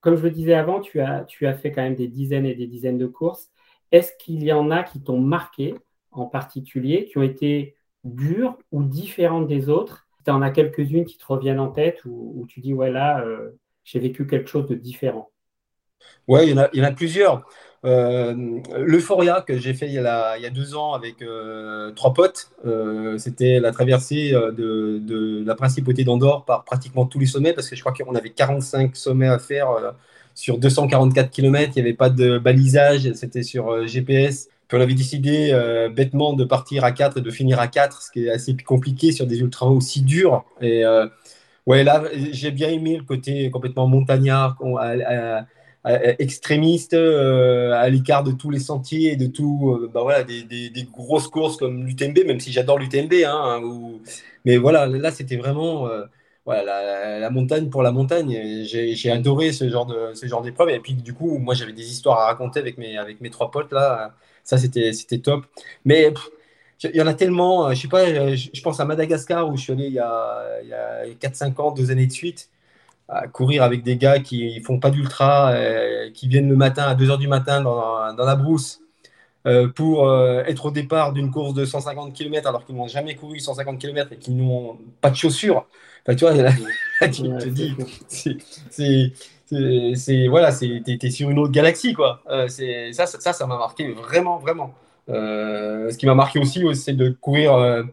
Comme 0.00 0.16
je 0.16 0.22
le 0.22 0.30
disais 0.30 0.54
avant, 0.54 0.80
tu 0.80 1.00
as, 1.00 1.24
tu 1.24 1.46
as 1.46 1.54
fait 1.54 1.72
quand 1.72 1.82
même 1.82 1.96
des 1.96 2.06
dizaines 2.06 2.46
et 2.46 2.54
des 2.54 2.68
dizaines 2.68 2.96
de 2.96 3.06
courses. 3.06 3.50
Est-ce 3.90 4.12
qu'il 4.18 4.42
y 4.44 4.52
en 4.52 4.70
a 4.70 4.84
qui 4.84 5.02
t'ont 5.02 5.20
marqué? 5.20 5.74
En 6.18 6.26
particulier, 6.26 7.06
qui 7.06 7.18
ont 7.18 7.22
été 7.22 7.76
dures 8.04 8.58
ou 8.72 8.82
différentes 8.82 9.48
des 9.48 9.68
autres 9.68 10.06
Tu 10.24 10.30
en 10.30 10.42
as 10.42 10.50
quelques-unes 10.50 11.04
qui 11.04 11.18
te 11.18 11.26
reviennent 11.26 11.60
en 11.60 11.70
tête 11.70 12.04
où, 12.04 12.46
tu 12.48 12.60
dis, 12.60 12.74
ouais, 12.74 12.90
là, 12.90 13.20
euh, 13.24 13.50
j'ai 13.84 13.98
vécu 14.00 14.26
quelque 14.26 14.48
chose 14.48 14.66
de 14.66 14.74
différent 14.74 15.30
Oui, 16.28 16.40
il, 16.44 16.78
y 16.78 16.80
en 16.80 16.84
a 16.84 16.92
plusieurs. 16.92 17.46
Euh, 17.86 18.60
L'Euphoria 18.84 19.42
que 19.42 19.58
j'ai 19.58 19.72
fait 19.72 19.86
il 19.86 19.92
y, 19.92 19.98
a, 19.98 20.36
il 20.36 20.42
y, 20.42 20.46
a, 20.46 20.50
deux 20.50 20.74
ans 20.74 20.94
avec 20.94 21.22
euh, 21.22 21.92
trois 21.92 22.12
potes, 22.12 22.50
euh, 22.64 23.16
c'était 23.16 23.60
la 23.60 23.70
traversée 23.70 24.32
de, 24.32 24.98
de 24.98 25.44
la 25.46 25.54
principauté 25.54 26.02
d'Andorre 26.02 26.44
par 26.44 26.64
pratiquement 26.64 27.06
tous 27.06 27.20
les 27.20 27.26
sommets, 27.26 27.52
parce 27.52 27.68
que 27.70 27.76
je 27.76 27.80
crois 27.80 27.92
qu'on 27.92 28.14
avait 28.16 28.30
45 28.30 28.96
sommets 28.96 29.28
à 29.28 29.38
faire 29.38 29.68
sur 30.34 30.58
244 30.58 31.30
km, 31.30 31.72
il 31.76 31.82
n'y 31.82 31.88
avait 31.88 31.96
pas 31.96 32.10
de 32.10 32.38
balisage, 32.38 33.12
c'était 33.12 33.44
sur 33.44 33.86
GPS. 33.86 34.48
Puis 34.68 34.78
on 34.78 34.80
avait 34.80 34.94
décidé 34.94 35.52
bêtement 35.94 36.32
de 36.32 36.44
partir 36.44 36.84
à 36.84 36.92
4 36.92 37.18
et 37.18 37.20
de 37.20 37.30
finir 37.30 37.60
à 37.60 37.68
4, 37.68 38.02
ce 38.02 38.10
qui 38.10 38.26
est 38.26 38.30
assez 38.30 38.56
compliqué 38.56 39.12
sur 39.12 39.26
des 39.26 39.38
ultras 39.38 39.66
aussi 39.66 40.02
durs. 40.02 40.44
Et 40.60 40.82
ouais, 41.66 41.84
là, 41.84 42.02
j'ai 42.32 42.50
bien 42.50 42.68
aimé 42.68 42.96
le 42.96 43.04
côté 43.04 43.50
complètement 43.50 43.86
montagnard, 43.86 44.56
euh, 45.86 46.14
extrémiste, 46.18 46.94
euh, 46.94 47.72
à 47.72 47.88
l'écart 47.88 48.24
de 48.24 48.32
tous 48.32 48.50
les 48.50 48.58
sentiers 48.58 49.12
et 49.12 49.16
de 49.16 49.26
tout, 49.26 49.78
euh, 49.84 49.90
bah 49.92 50.02
voilà, 50.02 50.24
des, 50.24 50.88
grosses 50.92 51.28
courses 51.28 51.56
comme 51.56 51.86
l'UTMB, 51.86 52.26
même 52.26 52.40
si 52.40 52.50
j'adore 52.50 52.78
l'UTMB. 52.78 53.12
Hein, 53.24 53.60
mais 54.44 54.56
voilà, 54.56 54.86
là, 54.86 55.12
c'était 55.12 55.36
vraiment 55.36 55.88
voilà, 56.44 57.18
la, 57.20 57.30
montagne 57.30 57.68
pour 57.70 57.82
la 57.82 57.92
montagne. 57.92 58.64
J'ai 58.64 59.10
adoré 59.10 59.52
ce 59.52 59.68
genre 59.68 59.86
de 59.86 60.42
d'épreuve. 60.42 60.70
Et 60.70 60.80
puis, 60.80 60.94
du 60.94 61.14
coup, 61.14 61.38
moi, 61.38 61.54
j'avais 61.54 61.72
des 61.72 61.88
histoires 61.88 62.20
à 62.20 62.26
raconter 62.26 62.58
avec 62.60 62.78
mes, 62.78 62.98
avec 62.98 63.20
mes 63.20 63.30
trois 63.30 63.50
potes 63.50 63.72
là. 63.72 64.14
Ça, 64.46 64.58
c'était 64.58 65.18
top. 65.18 65.44
Mais 65.84 66.12
il 66.84 66.96
y 66.96 67.02
en 67.02 67.06
a 67.06 67.14
tellement. 67.14 67.72
Je 67.74 67.82
sais 67.82 67.88
pas, 67.88 68.34
je, 68.34 68.62
pense 68.62 68.80
à 68.80 68.84
Madagascar 68.86 69.48
où 69.48 69.56
je 69.56 69.62
suis 69.62 69.72
allé 69.72 69.86
il 69.86 69.92
y 69.94 69.98
a, 69.98 70.08
a 70.08 71.06
4-5 71.20 71.60
ans, 71.60 71.72
deux 71.72 71.90
années 71.90 72.06
de 72.06 72.12
suite 72.12 72.48
à 73.08 73.28
courir 73.28 73.62
avec 73.62 73.82
des 73.82 73.96
gars 73.96 74.18
qui 74.18 74.60
font 74.60 74.80
pas 74.80 74.90
d'ultra, 74.90 75.50
euh, 75.52 76.10
qui 76.12 76.28
viennent 76.28 76.48
le 76.48 76.56
matin 76.56 76.84
à 76.84 76.94
2h 76.94 77.18
du 77.18 77.28
matin 77.28 77.60
dans, 77.60 78.12
dans 78.14 78.24
la 78.24 78.36
brousse 78.36 78.80
euh, 79.46 79.68
pour 79.68 80.08
euh, 80.08 80.42
être 80.46 80.66
au 80.66 80.70
départ 80.72 81.12
d'une 81.12 81.30
course 81.30 81.54
de 81.54 81.64
150 81.64 82.12
km 82.12 82.48
alors 82.48 82.64
qu'ils 82.64 82.74
n'ont 82.74 82.88
jamais 82.88 83.14
couru 83.14 83.38
150 83.38 83.78
km 83.78 84.12
et 84.12 84.16
qu'ils 84.16 84.36
n'ont 84.36 84.78
pas 85.00 85.10
de 85.10 85.16
chaussures. 85.16 85.66
Enfin, 86.06 86.14
tu 86.14 86.24
vois, 86.24 86.34
là, 86.34 86.52
tu 87.00 87.22
te 87.22 87.48
dis, 87.48 87.74
c'est 89.96 90.26
voilà, 90.28 90.52
c'est 90.52 90.82
es, 90.86 91.10
sur 91.10 91.30
une 91.30 91.38
autre 91.38 91.52
galaxie 91.52 91.94
quoi. 91.94 92.22
c'est 92.48 92.92
ça, 92.92 93.06
ça, 93.06 93.32
ça 93.32 93.46
m'a 93.46 93.58
marqué 93.58 93.92
vraiment, 93.92 94.38
vraiment. 94.38 94.74
ce 95.08 95.96
qui 95.96 96.06
m'a 96.06 96.14
marqué 96.14 96.38
aussi, 96.38 96.62
c'est 96.74 96.94
de 96.94 97.10
courir 97.10 97.84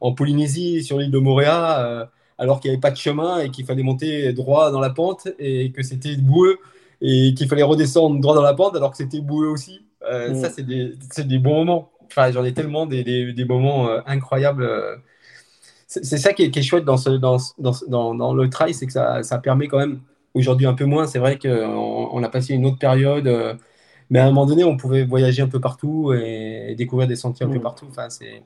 en 0.00 0.12
Polynésie 0.12 0.82
sur 0.82 0.98
l'île 0.98 1.10
de 1.10 1.18
Moréa 1.18 2.08
alors 2.38 2.60
qu'il 2.60 2.70
n'y 2.70 2.74
avait 2.74 2.80
pas 2.80 2.90
de 2.90 2.96
chemin 2.96 3.40
et 3.40 3.50
qu'il 3.50 3.66
fallait 3.66 3.82
monter 3.82 4.32
droit 4.32 4.70
dans 4.70 4.80
la 4.80 4.90
pente 4.90 5.28
et 5.38 5.72
que 5.72 5.82
c'était 5.82 6.16
boueux 6.16 6.58
et 7.00 7.34
qu'il 7.34 7.48
fallait 7.48 7.62
redescendre 7.62 8.20
droit 8.20 8.34
dans 8.34 8.42
la 8.42 8.54
pente 8.54 8.76
alors 8.76 8.92
que 8.92 8.96
c'était 8.96 9.20
boueux 9.20 9.48
aussi. 9.48 9.84
Euh, 10.08 10.30
mm. 10.30 10.40
Ça, 10.40 10.50
c'est 10.50 10.62
des, 10.62 10.92
des, 11.24 11.38
bons 11.38 11.54
moments. 11.54 11.90
Enfin, 12.06 12.30
j'en 12.30 12.44
ai 12.44 12.54
tellement 12.54 12.86
des, 12.86 13.04
des, 13.04 13.32
des 13.32 13.44
moments 13.44 13.88
euh, 13.88 14.00
incroyables. 14.06 14.68
C'est 15.90 16.18
ça 16.18 16.34
qui 16.34 16.44
est, 16.44 16.50
qui 16.50 16.58
est, 16.58 16.62
chouette 16.62 16.84
dans, 16.84 16.98
ce, 16.98 17.08
dans, 17.08 17.38
dans, 17.58 18.14
dans, 18.14 18.34
le 18.34 18.50
trail, 18.50 18.74
c'est 18.74 18.86
que 18.86 18.92
ça, 18.92 19.22
ça, 19.22 19.38
permet 19.38 19.68
quand 19.68 19.78
même, 19.78 20.00
aujourd'hui 20.34 20.66
un 20.66 20.74
peu 20.74 20.84
moins, 20.84 21.06
c'est 21.06 21.18
vrai 21.18 21.38
qu'on 21.38 21.48
on 21.48 22.22
a 22.22 22.28
passé 22.28 22.52
une 22.52 22.66
autre 22.66 22.78
période, 22.78 23.26
euh, 23.26 23.54
mais 24.10 24.18
à 24.18 24.24
un 24.24 24.26
moment 24.26 24.44
donné, 24.44 24.64
on 24.64 24.76
pouvait 24.76 25.04
voyager 25.04 25.40
un 25.40 25.48
peu 25.48 25.60
partout 25.60 26.12
et, 26.12 26.74
découvrir 26.76 27.08
des 27.08 27.16
sentiers 27.16 27.46
un 27.46 27.48
peu 27.48 27.58
mm. 27.58 27.62
partout. 27.62 27.86
Enfin, 27.88 28.10
c'est 28.10 28.42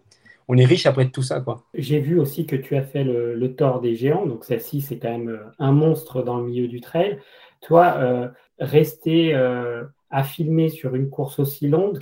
on 0.49 0.57
est 0.57 0.65
riche 0.65 0.87
après 0.87 1.05
de 1.05 1.11
tout 1.11 1.23
ça. 1.23 1.41
quoi. 1.41 1.65
J'ai 1.75 2.01
vu 2.01 2.19
aussi 2.19 2.47
que 2.47 2.57
tu 2.57 2.77
as 2.77 2.83
fait 2.83 3.05
le, 3.05 3.35
le 3.35 3.55
Thor 3.55 3.81
des 3.81 3.95
géants, 3.95 4.27
donc 4.27 4.45
celle-ci, 4.45 4.81
c'est 4.81 4.99
quand 4.99 5.11
même 5.11 5.29
euh, 5.29 5.45
un 5.59 5.73
monstre 5.73 6.23
dans 6.23 6.39
le 6.39 6.45
milieu 6.45 6.69
du 6.69 6.81
trail. 6.81 7.19
Toi, 7.61 7.95
euh, 7.99 8.29
rester 8.59 9.35
euh, 9.35 9.85
à 10.11 10.25
filmer 10.25 10.69
sur 10.69 10.95
une 10.95 11.11
course 11.11 11.39
aussi 11.39 11.69
longue, 11.69 11.99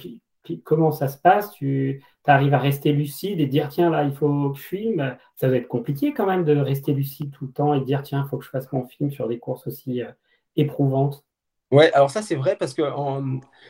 comment 0.65 0.91
ça 0.91 1.09
se 1.09 1.19
passe? 1.19 1.53
Tu 1.53 2.03
arrives 2.27 2.55
à 2.55 2.59
rester 2.59 2.93
lucide 2.93 3.41
et 3.41 3.47
dire 3.47 3.69
tiens, 3.69 3.91
là, 3.91 4.05
il 4.05 4.13
faut 4.13 4.51
que 4.51 4.59
je 4.59 4.63
filme. 4.63 5.17
Ça 5.37 5.49
va 5.49 5.57
être 5.57 5.69
compliqué 5.69 6.13
quand 6.13 6.27
même 6.27 6.45
de 6.45 6.57
rester 6.57 6.93
lucide 6.93 7.31
tout 7.33 7.47
le 7.47 7.53
temps 7.53 7.75
et 7.75 7.81
dire 7.81 8.03
tiens, 8.03 8.25
il 8.27 8.29
faut 8.29 8.39
que 8.39 8.45
je 8.45 8.51
fasse 8.51 8.71
mon 8.73 8.87
film 8.87 9.11
sur 9.11 9.29
des 9.29 9.39
courses 9.39 9.67
aussi 9.67 10.03
éprouvantes. 10.57 11.25
Ouais, 11.71 11.93
alors 11.93 12.11
ça 12.11 12.21
c'est 12.21 12.35
vrai 12.35 12.57
parce 12.59 12.75
que 12.75 12.83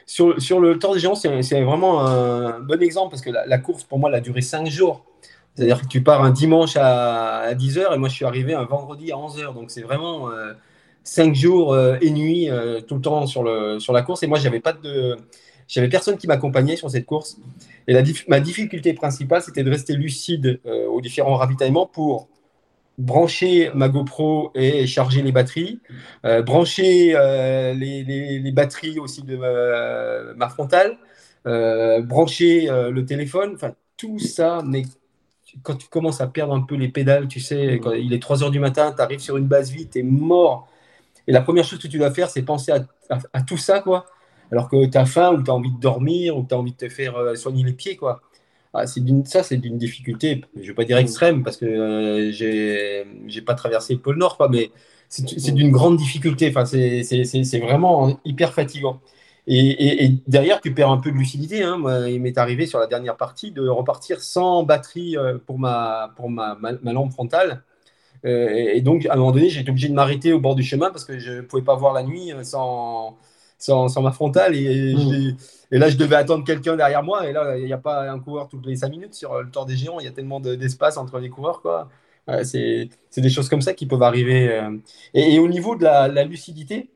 sur, 0.07 0.41
sur, 0.41 0.59
le 0.59 0.79
Tour 0.79 0.95
des 0.95 1.01
Géants, 1.01 1.15
c'est 1.15 1.63
vraiment 1.63 2.01
un 2.01 2.59
bon 2.61 2.83
exemple 2.83 3.11
parce 3.11 3.21
que 3.21 3.31
la, 3.31 3.59
course 3.59 3.85
pour 3.85 3.99
moi 3.99 4.09
elle 4.09 4.17
a 4.17 4.21
duré 4.21 4.41
5 4.41 4.67
jours. 4.69 5.05
C'est-à-dire 5.55 5.83
que 5.83 5.87
tu 5.87 6.03
pars 6.03 6.23
un 6.25 6.31
dimanche 6.31 6.77
à, 6.77 7.53
10h 7.55 7.95
et 7.95 7.99
moi 7.99 8.09
je 8.09 8.15
suis 8.15 8.25
arrivé 8.25 8.55
un 8.55 8.65
vendredi 8.65 9.13
à 9.13 9.17
11h. 9.17 9.53
Donc 9.53 9.71
c'est 9.71 9.83
vraiment 9.83 10.31
5 11.05 11.31
euh, 11.31 11.35
jours 11.35 11.75
euh, 11.75 11.99
et 12.01 12.11
nuit 12.11 12.49
euh, 12.49 12.81
tout 12.81 12.95
le 12.95 13.03
temps 13.03 13.27
sur, 13.27 13.43
le, 13.43 13.79
sur 13.79 13.93
la 13.93 14.01
course. 14.01 14.23
Et 14.23 14.27
moi 14.27 14.39
j'avais 14.39 14.61
pas 14.61 14.73
de. 14.73 15.17
J'avais 15.71 15.89
personne 15.89 16.17
qui 16.17 16.27
m'accompagnait 16.27 16.77
sur 16.77 16.91
cette 16.91 17.07
course. 17.07 17.39
Et 17.87 17.93
la, 17.93 18.03
ma 18.29 18.41
difficulté 18.41 18.93
principale, 18.93 19.43
c'était 19.43 19.63
de 19.63 19.71
rester 19.71 19.95
lucide 19.95 20.61
aux 20.65 21.01
différents 21.01 21.37
ravitaillements 21.37 21.87
pour 21.87 22.29
brancher 22.99 23.71
ma 23.75 23.89
GoPro 23.89 24.51
et 24.55 24.87
charger 24.87 25.23
les 25.23 25.33
batteries, 25.33 25.81
euh, 26.27 26.43
brancher 26.43 27.15
euh, 27.17 27.73
les, 27.73 28.03
les, 28.05 28.53
batteries 28.53 28.99
aussi 28.99 29.23
de 29.23 29.37
ma, 30.37 30.49
frontale, 30.51 30.99
brancher 31.45 32.69
le 32.69 33.05
téléphone, 33.07 33.53
enfin 33.55 33.75
tout 33.97 34.19
ça, 34.19 34.63
mais 34.65 34.83
quand 35.63 35.75
tu 35.77 35.89
commences 35.89 36.21
à 36.21 36.27
perdre 36.27 36.55
un 36.55 36.63
peu 36.63 36.75
les 36.75 36.89
pédales, 36.89 37.29
tu 37.29 37.41
sais, 37.41 37.81
quand 37.83 37.93
il 37.93 38.13
est 38.13 38.23
3 38.23 38.43
heures 38.43 38.51
du 38.51 38.61
matin, 38.61 38.93
tu 38.95 39.03
arrives 39.03 39.21
sur 39.21 39.37
une 39.37 39.47
base 39.47 39.71
vide, 39.71 39.91
tu 39.91 39.99
es 39.99 40.03
mort. 40.03 40.69
Et 41.27 41.33
la 41.33 41.43
première 41.43 41.65
chose 41.65 41.79
que 41.79 41.89
tu 41.89 41.99
dois 41.99 42.11
faire, 42.11 42.31
c'est 42.31 42.43
penser 42.43 42.73
à, 42.73 43.19
à, 43.33 43.43
tout 43.43 43.57
ça, 43.57 43.81
quoi. 43.81 44.07
Alors 44.51 44.69
que 44.69 44.87
tu 44.87 44.99
as 44.99 45.07
faim 45.07 45.33
ou 45.35 45.43
tu 45.43 45.51
as 45.51 45.55
envie 45.55 45.73
de 45.73 45.81
dormir 45.81 46.37
ou 46.37 46.45
tu 46.49 46.55
as 46.55 46.59
envie 46.59 46.73
de 46.73 46.77
te 46.77 46.89
faire 46.89 47.37
soigner 47.37 47.65
les 47.65 47.73
pieds, 47.73 47.97
quoi. 47.97 48.23
Ah, 48.73 48.87
ça, 48.87 49.43
c'est 49.43 49.57
d'une 49.57 49.79
difficulté, 49.79 50.45
je 50.55 50.61
ne 50.61 50.67
vais 50.69 50.75
pas 50.75 50.85
dire 50.85 50.97
extrême, 50.99 51.43
parce 51.43 51.57
que 51.57 51.67
euh, 51.67 52.33
je 52.33 53.03
n'ai 53.27 53.43
pas 53.43 53.55
traversé 53.55 53.95
le 53.95 54.01
pôle 54.01 54.17
Nord, 54.17 54.37
quoi, 54.37 54.49
mais 54.49 54.71
c'est 55.09 55.53
d'une 55.53 55.73
grande 55.73 55.97
difficulté. 55.97 56.49
Enfin, 56.49 56.65
c'est 56.65 57.59
vraiment 57.59 58.21
hyper 58.25 58.53
fatigant. 58.53 59.01
Et, 59.49 60.13
derrière, 60.29 60.61
tu 60.61 60.73
perds 60.73 60.91
un 60.91 60.99
peu 60.99 61.11
de 61.11 61.17
lucidité. 61.17 61.63
Hein. 61.65 61.79
il 62.09 62.21
m'est 62.21 62.39
arrivé 62.39 62.67
sur 62.67 62.79
la 62.79 62.87
dernière 62.87 63.17
partie 63.17 63.51
de 63.51 63.67
repartir 63.69 64.21
sans 64.23 64.63
batterie 64.63 65.17
euh, 65.17 65.39
pour 65.45 65.59
ma, 65.59 66.13
pour 66.17 66.31
ma, 66.31 66.57
ma, 66.61 66.93
lampe 66.93 67.13
frontale. 67.13 67.65
Euh, 68.25 68.49
et 68.75 68.83
donc, 68.83 69.07
à 69.07 69.15
un 69.15 69.17
moment 69.17 69.33
donné, 69.33 69.51
j'ai 69.51 69.63
été 69.63 69.71
obligé 69.71 69.89
de 69.89 69.95
m'arrêter 69.95 70.33
au 70.33 70.41
bord 70.41 70.55
du 70.55 70.63
chemin 70.63 70.91
parce 70.91 71.05
que 71.05 71.19
je 71.19 71.33
ne 71.33 71.41
pouvais 71.43 71.63
pas 71.63 71.75
voir 71.75 71.93
la 71.95 72.05
nuit 72.05 72.33
sans, 72.45 73.19
sans, 73.61 74.01
ma 74.01 74.11
frontale. 74.11 74.57
Et, 74.57 74.95
mmh. 74.95 75.37
et, 75.71 75.79
là, 75.79 75.89
je 75.89 75.97
devais 75.97 76.17
attendre 76.17 76.45
quelqu'un 76.45 76.77
derrière 76.77 77.03
moi. 77.03 77.29
Et 77.29 77.33
là, 77.33 77.57
il 77.57 77.65
n'y 77.65 77.73
a 77.73 77.79
pas 77.79 78.11
un 78.11 78.19
coureur 78.19 78.49
toutes 78.49 78.67
les 78.67 78.77
5 78.77 78.89
minutes 78.89 79.15
sur 79.15 79.41
le 79.41 79.51
Tour 79.51 79.67
des 79.67 79.77
Géants. 79.77 80.01
Il 80.01 80.05
y 80.05 80.09
a 80.09 80.13
tellement 80.13 80.41
d'espace 80.41 80.97
entre 80.97 81.19
les 81.19 81.29
coureurs. 81.31 81.63
quoi. 81.63 81.89
c'est 82.43 82.89
des 83.17 83.31
choses 83.31 83.49
comme 83.49 83.63
ça 83.63 83.75
qui 83.75 83.87
peuvent 83.87 84.03
arriver. 84.03 84.49
Euh. 84.51 84.77
Et, 85.15 85.39
au 85.39 85.49
niveau 85.49 85.77
de 85.77 85.85
la, 85.85 86.25
lucidité, 86.25 86.91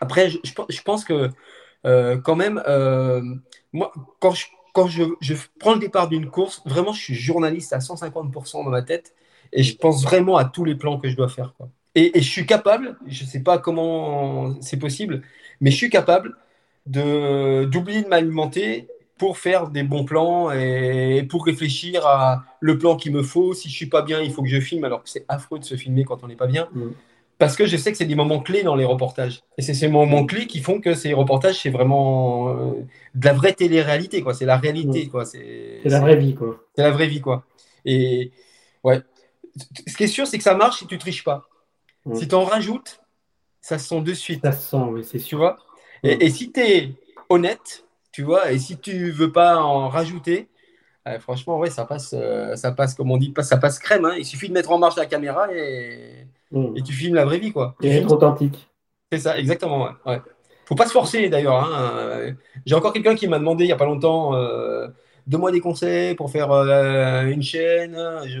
après, 0.00 0.30
je, 0.30 0.38
je, 0.44 0.82
pense 0.82 1.04
que 1.04 1.30
euh, 1.86 2.18
quand 2.18 2.36
même, 2.36 2.62
euh, 2.66 3.22
moi, 3.72 3.92
quand 4.20 4.32
je, 4.32 4.46
quand 4.72 4.86
je, 4.86 5.04
je 5.20 5.34
prends 5.58 5.74
le 5.74 5.80
départ 5.80 6.08
d'une 6.08 6.30
course, 6.30 6.62
vraiment, 6.64 6.92
je 6.92 7.02
suis 7.02 7.14
journaliste 7.14 7.72
à 7.72 7.78
150% 7.78 8.64
dans 8.64 8.70
ma 8.70 8.82
tête. 8.82 9.14
Et 9.52 9.64
je 9.64 9.76
pense 9.76 10.02
vraiment 10.04 10.36
à 10.36 10.44
tous 10.44 10.64
les 10.64 10.76
plans 10.76 10.98
que 10.98 11.08
je 11.08 11.16
dois 11.16 11.28
faire. 11.28 11.54
Quoi. 11.56 11.68
Et, 11.94 12.16
et, 12.16 12.22
je 12.22 12.30
suis 12.30 12.46
capable, 12.46 12.96
je 13.06 13.24
ne 13.24 13.28
sais 13.28 13.40
pas 13.40 13.58
comment 13.58 14.60
c'est 14.60 14.76
possible, 14.78 15.22
mais 15.60 15.70
je 15.70 15.76
suis 15.76 15.90
capable 15.90 16.36
d'oublier 16.86 18.02
de, 18.02 18.08
m'alimenter 18.08 18.88
pour 19.18 19.36
faire 19.36 19.68
des 19.68 19.82
bons 19.82 20.04
plans 20.04 20.50
et 20.50 21.26
pour 21.28 21.44
réfléchir 21.44 22.06
à 22.06 22.44
le 22.58 22.78
plan 22.78 22.96
qu'il 22.96 23.12
me 23.12 23.22
faut. 23.22 23.52
Si 23.52 23.68
je 23.68 23.74
suis 23.74 23.86
pas 23.86 24.02
bien, 24.02 24.20
il 24.22 24.32
faut 24.32 24.42
que 24.42 24.48
je 24.48 24.60
filme, 24.60 24.84
alors 24.84 25.02
que 25.02 25.10
c'est 25.10 25.26
affreux 25.28 25.58
de 25.58 25.64
se 25.64 25.76
filmer 25.76 26.04
quand 26.04 26.24
on 26.24 26.28
n'est 26.28 26.36
pas 26.36 26.46
bien. 26.46 26.68
Mm. 26.72 26.88
Parce 27.36 27.56
que 27.56 27.66
je 27.66 27.76
sais 27.76 27.90
que 27.90 27.98
c'est 27.98 28.06
des 28.06 28.14
moments 28.14 28.40
clés 28.40 28.62
dans 28.62 28.76
les 28.76 28.84
reportages. 28.84 29.40
Et 29.56 29.62
c'est 29.62 29.74
ces 29.74 29.88
moments 29.88 30.26
clés 30.26 30.46
qui 30.46 30.60
font 30.60 30.80
que 30.80 30.94
ces 30.94 31.14
reportages, 31.14 31.60
c'est 31.60 31.70
vraiment 31.70 32.48
euh, 32.50 32.72
de 33.14 33.24
la 33.26 33.32
vraie 33.32 33.52
télé-réalité. 33.52 34.24
C'est 34.34 34.46
la 34.46 34.56
réalité. 34.56 35.10
Mm. 35.12 35.24
C'est 35.24 35.80
la 35.84 36.00
vraie 36.00 36.16
vie. 36.16 36.34
quoi. 36.34 36.64
C'est 36.74 36.82
la 36.82 36.90
vraie 36.90 37.06
vie. 37.06 37.20
quoi. 37.20 37.44
Et 37.84 38.32
ouais. 38.84 39.00
Ce 39.86 39.96
qui 39.96 40.04
est 40.04 40.08
sûr, 40.08 40.26
c'est 40.26 40.38
que 40.38 40.44
ça 40.44 40.54
marche 40.54 40.78
si 40.78 40.86
tu 40.86 40.96
triches 40.98 41.24
pas. 41.24 41.48
Mm. 42.06 42.14
Si 42.14 42.28
tu 42.28 42.34
en 42.34 42.44
rajoutes, 42.44 43.00
ça 43.60 43.78
se 43.78 43.88
sent 43.88 44.00
de 44.02 44.14
suite. 44.14 44.42
Ça 44.42 44.52
se 44.52 44.70
sent, 44.70 44.84
oui, 44.90 45.04
c'est 45.04 45.18
sûr. 45.18 45.28
Tu 45.28 45.36
vois? 45.36 45.56
Et, 46.02 46.30
si 46.30 46.50
tu 46.50 46.60
es 46.60 46.92
honnête, 47.28 47.84
tu 48.12 48.22
vois, 48.22 48.52
et 48.52 48.58
si 48.58 48.78
tu 48.78 49.10
veux 49.10 49.32
pas 49.32 49.58
en 49.58 49.88
rajouter, 49.88 50.48
euh, 51.08 51.18
franchement, 51.18 51.58
ouais, 51.58 51.70
ça 51.70 51.84
passe, 51.84 52.14
euh, 52.16 52.56
ça 52.56 52.72
passe, 52.72 52.94
comme 52.94 53.10
on 53.10 53.16
dit, 53.16 53.32
ça 53.40 53.56
passe 53.56 53.78
crème. 53.78 54.04
Hein. 54.04 54.14
Il 54.18 54.24
suffit 54.24 54.48
de 54.48 54.54
mettre 54.54 54.70
en 54.70 54.78
marche 54.78 54.96
la 54.96 55.06
caméra 55.06 55.52
et, 55.52 56.26
mm. 56.52 56.76
et 56.76 56.82
tu 56.82 56.92
filmes 56.92 57.14
la 57.14 57.24
vraie 57.24 57.38
vie, 57.38 57.52
quoi. 57.52 57.74
Et 57.82 57.90
être 57.90 58.12
authentique. 58.12 58.68
C'est 59.12 59.18
ça, 59.18 59.38
exactement. 59.38 59.84
Ouais. 59.84 60.12
ouais. 60.12 60.20
Faut 60.70 60.76
pas 60.76 60.86
se 60.86 60.92
forcer 60.92 61.28
d'ailleurs. 61.28 61.64
Hein. 61.64 62.36
J'ai 62.64 62.76
encore 62.76 62.92
quelqu'un 62.92 63.16
qui 63.16 63.26
m'a 63.26 63.40
demandé 63.40 63.64
il 63.64 63.66
y 63.66 63.72
a 63.72 63.76
pas 63.76 63.86
longtemps, 63.86 64.36
euh, 64.36 64.86
deux 65.26 65.38
des 65.50 65.60
conseils 65.60 66.14
pour 66.14 66.30
faire 66.30 66.52
euh, 66.52 67.24
une 67.24 67.42
chaîne. 67.42 67.96
Je, 68.26 68.38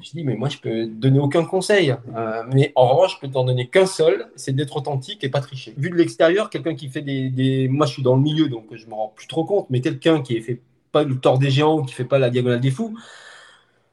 je 0.00 0.10
dis, 0.10 0.24
mais 0.24 0.34
moi, 0.34 0.48
je 0.48 0.58
peux 0.58 0.86
donner 0.86 1.18
aucun 1.18 1.44
conseil. 1.44 1.94
Euh, 2.16 2.42
mais 2.52 2.72
en 2.74 2.88
revanche, 2.88 3.16
je 3.16 3.20
peux 3.20 3.32
t'en 3.32 3.44
donner 3.44 3.68
qu'un 3.68 3.86
seul, 3.86 4.28
c'est 4.36 4.54
d'être 4.54 4.76
authentique 4.76 5.24
et 5.24 5.28
pas 5.28 5.40
tricher. 5.40 5.74
Vu 5.76 5.90
de 5.90 5.96
l'extérieur, 5.96 6.50
quelqu'un 6.50 6.74
qui 6.74 6.88
fait 6.88 7.02
des, 7.02 7.68
Moi, 7.68 7.86
je 7.86 7.92
suis 7.92 8.02
dans 8.02 8.16
le 8.16 8.22
milieu, 8.22 8.48
donc 8.48 8.66
je 8.72 8.86
me 8.86 8.94
rends 8.94 9.12
plus 9.14 9.26
trop 9.26 9.44
compte, 9.44 9.66
mais 9.70 9.80
quelqu'un 9.80 10.22
qui 10.22 10.40
fait 10.40 10.60
pas 10.92 11.04
le 11.04 11.18
tort 11.18 11.38
des 11.38 11.50
géants 11.50 11.82
qui 11.82 11.94
fait 11.94 12.04
pas 12.04 12.18
la 12.18 12.30
diagonale 12.30 12.60
des 12.60 12.70
fous, 12.70 12.96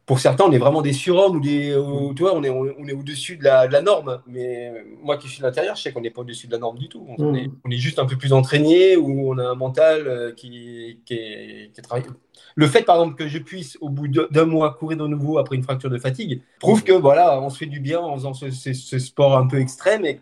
pour 0.06 0.20
certains, 0.20 0.44
on 0.44 0.52
est 0.52 0.60
vraiment 0.60 0.84
des 0.84 0.94
surhommes 0.94 1.38
ou 1.38 1.40
des, 1.40 1.76
tu 2.16 2.22
vois, 2.22 2.36
on 2.36 2.44
est, 2.44 2.50
on 2.50 2.88
est 2.88 2.94
au-dessus 2.94 3.38
de 3.38 3.44
la, 3.44 3.68
de 3.68 3.74
la, 3.74 3.82
norme. 3.82 4.22
Mais 4.28 4.72
moi 5.02 5.18
qui 5.18 5.28
suis 5.28 5.40
de 5.40 5.46
l'intérieur, 5.46 5.76
je 5.76 5.82
sais 5.82 5.92
qu'on 5.92 6.02
n'est 6.02 6.12
pas 6.12 6.22
au-dessus 6.22 6.46
de 6.46 6.52
la 6.52 6.60
norme 6.60 6.78
du 6.78 6.90
tout. 6.90 7.06
On, 7.18 7.32
mm. 7.32 7.36
est, 7.36 7.50
on, 7.64 7.72
est, 7.72 7.78
juste 7.78 7.98
un 7.98 8.06
peu 8.06 8.16
plus 8.16 8.32
entraîné 8.32 8.96
ou 8.98 9.32
on 9.32 9.38
a 9.40 9.44
un 9.44 9.56
mental 9.56 10.08
euh, 10.08 10.32
qui, 10.32 11.00
qui, 11.06 11.14
est, 11.16 11.72
qui 11.74 11.80
est 11.80 11.84
travaillé. 11.84 12.06
Le 12.54 12.68
fait, 12.68 12.84
par 12.84 12.98
exemple, 12.98 13.16
que 13.16 13.28
je 13.28 13.40
puisse, 13.40 13.78
au 13.82 13.90
bout 13.90 14.08
d'un 14.08 14.46
mois, 14.46 14.74
courir 14.74 14.98
de 14.98 15.08
nouveau 15.08 15.40
après 15.40 15.56
une 15.56 15.64
fracture 15.64 15.90
de 15.90 15.98
fatigue, 15.98 16.42
prouve 16.60 16.84
que 16.84 16.94
voilà, 16.94 17.42
on 17.42 17.50
se 17.50 17.58
fait 17.58 17.66
du 17.66 17.80
bien 17.80 18.00
en 18.00 18.16
faisant 18.16 18.34
ce, 18.34 18.52
ce, 18.52 19.00
sport 19.00 19.38
un 19.38 19.48
peu 19.48 19.60
extrême 19.60 20.06
et 20.06 20.16
que 20.16 20.22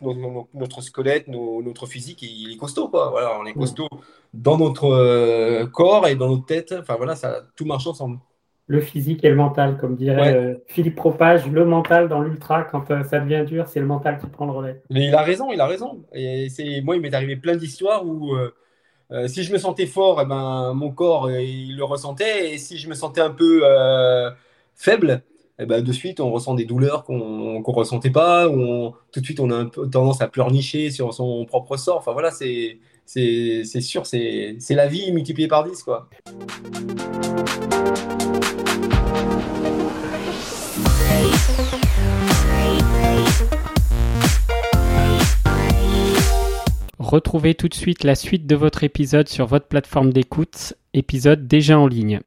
notre, 0.54 0.82
squelette, 0.82 1.28
notre 1.28 1.86
physique, 1.86 2.22
il 2.22 2.52
est 2.52 2.58
costaud. 2.58 2.88
Quoi. 2.88 3.10
Voilà, 3.10 3.38
on 3.40 3.46
est 3.46 3.54
costaud 3.54 3.90
dans 4.34 4.58
notre 4.58 4.86
euh, 4.86 5.68
corps 5.68 6.08
et 6.08 6.16
dans 6.16 6.30
notre 6.30 6.46
tête. 6.46 6.74
Enfin 6.80 6.96
voilà, 6.96 7.16
ça, 7.16 7.44
tout 7.56 7.66
marche 7.66 7.86
ensemble 7.86 8.18
le 8.68 8.80
physique 8.80 9.24
et 9.24 9.30
le 9.30 9.36
mental, 9.36 9.78
comme 9.78 9.96
dirait 9.96 10.34
euh, 10.34 10.56
Philippe 10.68 10.96
Propage, 10.96 11.48
le 11.48 11.66
mental 11.66 12.08
dans 12.08 12.22
l'ultra, 12.22 12.64
quand 12.64 12.90
euh, 12.92 13.04
ça 13.04 13.20
devient 13.20 13.44
dur, 13.46 13.68
c'est 13.68 13.80
le 13.80 13.86
mental 13.86 14.18
qui 14.20 14.28
prend 14.28 14.46
le 14.46 14.52
relais. 14.52 14.82
Mais 14.90 15.08
il 15.08 15.16
a 15.16 15.22
raison, 15.22 15.52
il 15.52 15.60
a 15.60 15.68
raison. 15.68 16.04
Et 16.14 16.48
c'est 16.50 16.82
moi, 16.82 16.96
il 16.96 17.02
m'est 17.02 17.14
arrivé 17.14 17.36
plein 17.36 17.56
d'histoires 17.56 18.06
où 18.06 18.34
euh, 18.36 19.28
si 19.28 19.44
je 19.44 19.52
me 19.52 19.58
sentais 19.58 19.86
fort, 19.86 20.22
eh 20.22 20.26
ben, 20.26 20.74
mon 20.74 20.92
corps 20.92 21.30
il 21.30 21.76
le 21.76 21.84
ressentait, 21.84 22.54
et 22.54 22.58
si 22.58 22.78
je 22.78 22.88
me 22.88 22.94
sentais 22.94 23.22
un 23.22 23.32
peu 23.32 23.64
faible, 24.76 25.24
eh 25.60 25.66
ben, 25.66 25.84
de 25.84 25.92
suite 25.92 26.20
on 26.20 26.32
ressent 26.32 26.56
des 26.56 26.66
douleurs 26.66 27.04
qu'on 27.04 27.60
ne 27.60 27.76
ressentait 27.76 28.10
pas, 28.10 28.48
ou 28.48 28.96
tout 29.12 29.20
de 29.20 29.26
suite 29.26 29.42
on 29.42 29.52
a 29.52 29.56
un 29.56 29.66
peu 29.66 29.88
tendance 29.90 30.22
à 30.22 30.28
pleurnicher 30.28 30.90
sur 30.90 31.14
son 31.14 31.46
propre 31.46 31.76
sort. 31.76 31.98
Enfin 31.98 32.14
voilà, 32.14 32.32
c'est 32.32 32.80
sûr, 33.82 34.06
c'est 34.06 34.58
la 34.70 34.88
vie 34.88 35.12
multipliée 35.12 35.50
par 35.50 35.66
10 35.66 35.84
quoi. 35.84 36.10
Retrouvez 47.04 47.54
tout 47.54 47.68
de 47.68 47.74
suite 47.74 48.06
la 48.06 48.16
suite 48.16 48.48
de 48.48 48.56
votre 48.56 48.86
épisode 48.86 49.28
sur 49.28 49.46
votre 49.46 49.68
plateforme 49.68 50.14
d'écoute, 50.14 50.74
épisode 50.94 51.50
déjà 51.50 51.78
en 51.78 51.86
ligne. 51.86 52.22